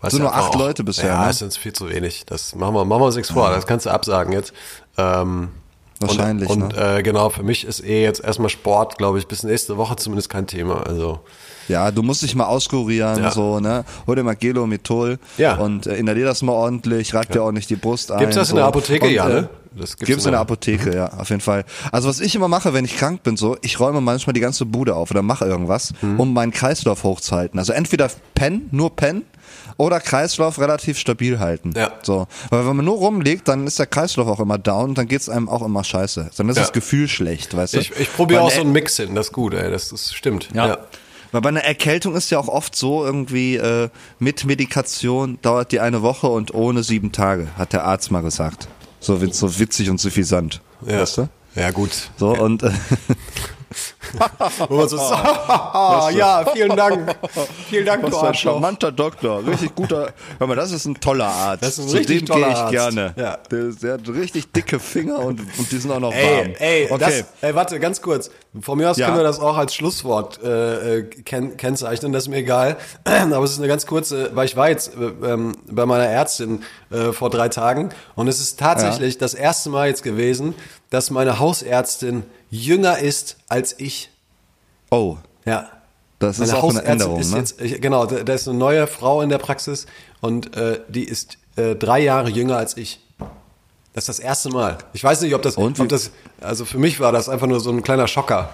[0.00, 1.26] weißt Sind du, nur acht Leute bisher, Ja, ne?
[1.28, 2.24] das ist viel zu wenig.
[2.26, 3.50] Das machen wir, machen wir uns nichts vor.
[3.50, 4.52] Das kannst du absagen jetzt.
[4.98, 5.50] Ähm,
[6.00, 6.98] Wahrscheinlich, Und, und ne?
[6.98, 10.30] äh, genau, für mich ist eh jetzt erstmal Sport, glaube ich, bis nächste Woche zumindest
[10.30, 10.84] kein Thema.
[10.84, 11.20] Also
[11.68, 13.30] Ja, du musst dich mal auskurieren, Ja.
[13.30, 13.84] so, ne?
[14.06, 15.56] Hol dir mal Gelomethol Ja.
[15.56, 18.18] und äh, inhalier das mal ordentlich, reib dir ordentlich die Brust ein.
[18.20, 18.56] Gibt's das in so.
[18.56, 19.06] der Apotheke?
[19.06, 19.48] Und, Ja, äh, ne?
[19.74, 21.64] Das Gibt's, in der Apotheke, ja, auf jeden Fall.
[21.92, 24.66] Also was ich immer mache, wenn ich krank bin, so, ich räume manchmal die ganze
[24.66, 26.20] Bude auf oder mache irgendwas, Mhm.
[26.20, 27.58] um meinen Kreislauf hochzuhalten.
[27.58, 29.24] Also entweder pennen, nur pennen,
[29.78, 31.72] oder Kreislauf relativ stabil halten.
[31.74, 31.92] Ja.
[32.02, 32.26] So.
[32.50, 35.28] Weil wenn man nur rumliegt, dann ist der Kreislauf auch immer down und dann geht's
[35.30, 36.30] einem auch immer scheiße.
[36.36, 36.62] Dann ist Ja.
[36.62, 37.78] das Gefühl schlecht, weißt du?
[37.78, 40.12] Ich, ich probiere auch so eine- einen Mix hin, das ist gut, ey, das, das
[40.12, 40.48] stimmt.
[40.54, 40.78] ja.
[41.32, 45.80] Weil bei einer Erkältung ist ja auch oft so irgendwie äh, mit Medikation dauert die
[45.80, 48.68] eine Woche und ohne sieben Tage, hat der Arzt mal gesagt.
[49.00, 50.60] So, so witzig und suffisant.
[50.86, 51.00] Ja.
[51.00, 51.28] Weißt du?
[51.54, 52.10] Ja, gut.
[52.18, 52.70] So und äh,
[54.68, 54.96] Wo man so
[56.18, 57.16] ja, vielen Dank.
[57.68, 58.52] Vielen Dank, was du für ein Arschloch.
[58.54, 60.12] charmanter Doktor, richtig guter.
[60.38, 61.62] Hör mal, das ist ein toller Arzt.
[61.62, 62.72] Das ist ein Zu richtig dem toller gehe ich Arzt.
[62.72, 63.14] gerne.
[63.16, 63.36] Ja.
[63.50, 66.54] Der, der hat richtig dicke Finger und, und die sind auch noch warm.
[66.58, 66.98] Ey, ey, okay.
[66.98, 68.30] das, ey, warte, ganz kurz.
[68.60, 69.06] Von mir aus Ja.
[69.06, 72.76] können wir das auch als Schlusswort äh, äh, ken kennzeichnen, das ist mir egal.
[73.04, 76.62] Aber es ist eine ganz kurze, weil ich war jetzt äh, ähm, bei meiner Ärztin
[76.92, 80.54] äh, vor drei Tagen und es ist tatsächlich das erste Mal jetzt gewesen,
[80.90, 84.10] dass meine Hausärztin jünger ist als ich.
[84.90, 85.68] oh, Ja.
[86.18, 87.38] das ist Meine auch eine Hausärztin Änderung, ist ne?
[87.38, 89.86] jetzt, ich, genau, da, da ist eine neue Frau in der Praxis
[90.20, 93.00] und äh, die ist äh, drei Jahre jünger als ich.
[93.94, 94.78] Das ist das erste Mal.
[94.94, 97.60] Ich weiß nicht, ob das, Und ob das, also für mich war das einfach nur
[97.60, 98.48] so ein kleiner Schocker.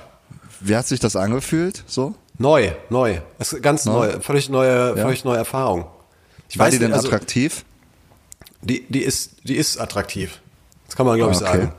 [0.60, 1.84] Wie hat sich das angefühlt?
[1.86, 2.14] So?
[2.38, 3.20] Neu, neu.
[3.38, 5.02] Das ist ganz neu, völlig neue, Ja.
[5.04, 5.86] völlig neue Erfahrung.
[6.48, 7.64] Ich War weiß die denn nicht, also, attraktiv?
[8.62, 10.40] Die, die ist, die ist attraktiv.
[10.86, 11.46] Das kann man, glaube ich, Okay.
[11.46, 11.72] sagen.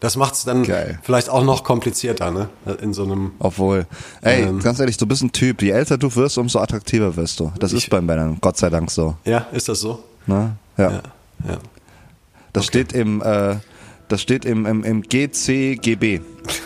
[0.00, 0.98] Das macht es dann Geil.
[1.04, 2.48] vielleicht auch noch komplizierter, ne?
[2.80, 3.32] In so einem.
[3.38, 3.86] Obwohl,
[4.22, 4.58] ey, Ähm.
[4.60, 5.62] ganz ehrlich, du bist ein Typ.
[5.62, 7.52] Je älter du wirst, umso attraktiver wirst du.
[7.60, 9.16] Das ist bei Männern, Gott sei Dank so.
[9.24, 10.02] Ja, ist das so?
[10.26, 10.56] Ne?
[10.76, 10.90] Ja.
[10.90, 11.02] Ja.
[11.48, 11.58] ja.
[12.52, 13.56] Das steht im, äh,
[14.08, 16.20] das steht im, im, im GCGB.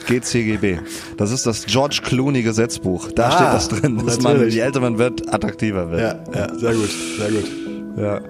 [0.06, 0.78] GCGB.
[1.18, 3.12] Das ist das George Clooney Gesetzbuch.
[3.12, 4.54] Da Ah, steht das drin, dass man, natürlich.
[4.54, 6.00] je älter man wird, attraktiver wird.
[6.00, 7.44] Ja, ja, sehr gut, sehr gut.
[7.98, 8.20] Ja.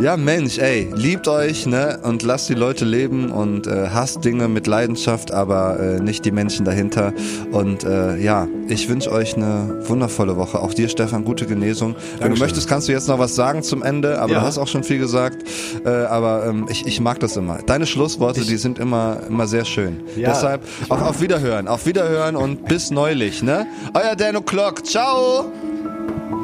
[0.00, 2.00] Ja, Mensch, ey, liebt euch, ne?
[2.02, 6.32] Und lasst die Leute leben und äh, hasst Dinge mit Leidenschaft, aber äh, nicht die
[6.32, 7.12] Menschen dahinter.
[7.52, 10.58] Und äh, ja, ich wünsche euch eine wundervolle Woche.
[10.60, 11.94] Auch dir, Stefan, gute Genesung.
[11.94, 12.34] Wenn Dankeschön.
[12.34, 14.40] du möchtest, kannst du jetzt noch was sagen zum Ende, aber Ja.
[14.40, 15.44] du hast auch schon viel gesagt.
[15.86, 17.58] Äh, aber ähm, ich, ich mag das immer.
[17.64, 20.00] Deine Schlussworte, die sind immer, immer sehr schön.
[20.16, 20.30] Ja.
[20.30, 23.66] Deshalb auf, auf Wiederhören, auf Wiederhören und bis neulich, ne?
[23.94, 25.52] Euer Dan O'Clock, ciao!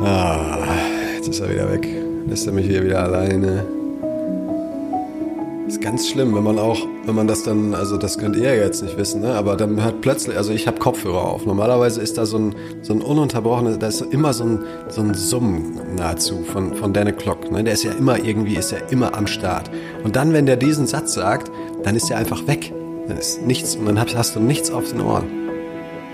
[0.05, 0.57] Ah,
[1.17, 1.89] jetzt ist er wieder weg.
[2.27, 3.65] Lässt er mich hier wieder alleine.
[5.67, 8.83] Ist ganz schlimm, wenn man auch, wenn man das dann, also das könnt ihr jetzt
[8.83, 9.35] nicht wissen, ne?
[9.35, 11.47] aber dann hört plötzlich, also ich habe Kopfhörer auf.
[11.47, 15.15] Normalerweise ist da so ein, so ein ununterbrochenes, da ist immer so ein, so ein
[15.15, 17.53] Summen nahezu von, von Dan Clock.
[17.53, 17.63] Ne?
[17.63, 19.71] Der ist ja immer irgendwie, ist ja immer am Start.
[20.03, 21.53] Und dann, wenn der diesen Satz sagt,
[21.85, 22.73] dann ist er einfach weg.
[23.07, 25.40] Dann ist nichts, und dann hast du nichts auf den Ohren.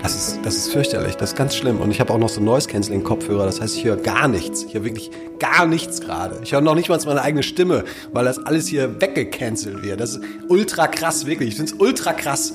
[0.07, 1.81] Das ist, das ist fürchterlich, das ist ganz schlimm.
[1.81, 4.63] Und ich habe auch noch so Noise-Canceling-Kopfhörer, das heißt, ich höre gar nichts.
[4.63, 6.39] Ich höre wirklich gar nichts gerade.
[6.43, 7.83] Ich höre noch nicht mal meine eigene Stimme,
[8.13, 9.99] weil das alles hier weggecancelt wird.
[9.99, 11.49] Das ist ultra krass, wirklich.
[11.49, 12.53] Ich finde es ultra krass.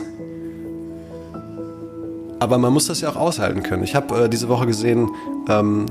[2.40, 3.84] Aber man muss das ja auch aushalten können.
[3.84, 5.10] Ich habe äh, diese Woche gesehen,
[5.50, 5.84] ähm,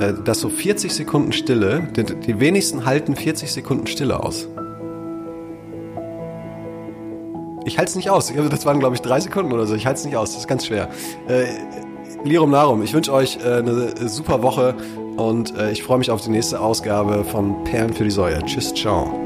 [0.00, 4.48] äh, dass so 40 Sekunden Stille, die, die wenigsten halten 40 Sekunden Stille aus.
[7.66, 8.30] Ich halte es nicht aus.
[8.30, 9.74] Also Das waren, glaube ich, drei Sekunden oder so.
[9.74, 10.30] Ich halte es nicht aus.
[10.30, 10.88] Das ist ganz schwer.
[11.28, 11.46] Äh,
[12.24, 12.82] Lirum Narum.
[12.82, 14.74] Ich wünsche euch äh, eine super Woche
[15.16, 18.38] und äh, ich freue mich auf die nächste Ausgabe von Perlen für die Säue.
[18.44, 19.25] Tschüss, ciao.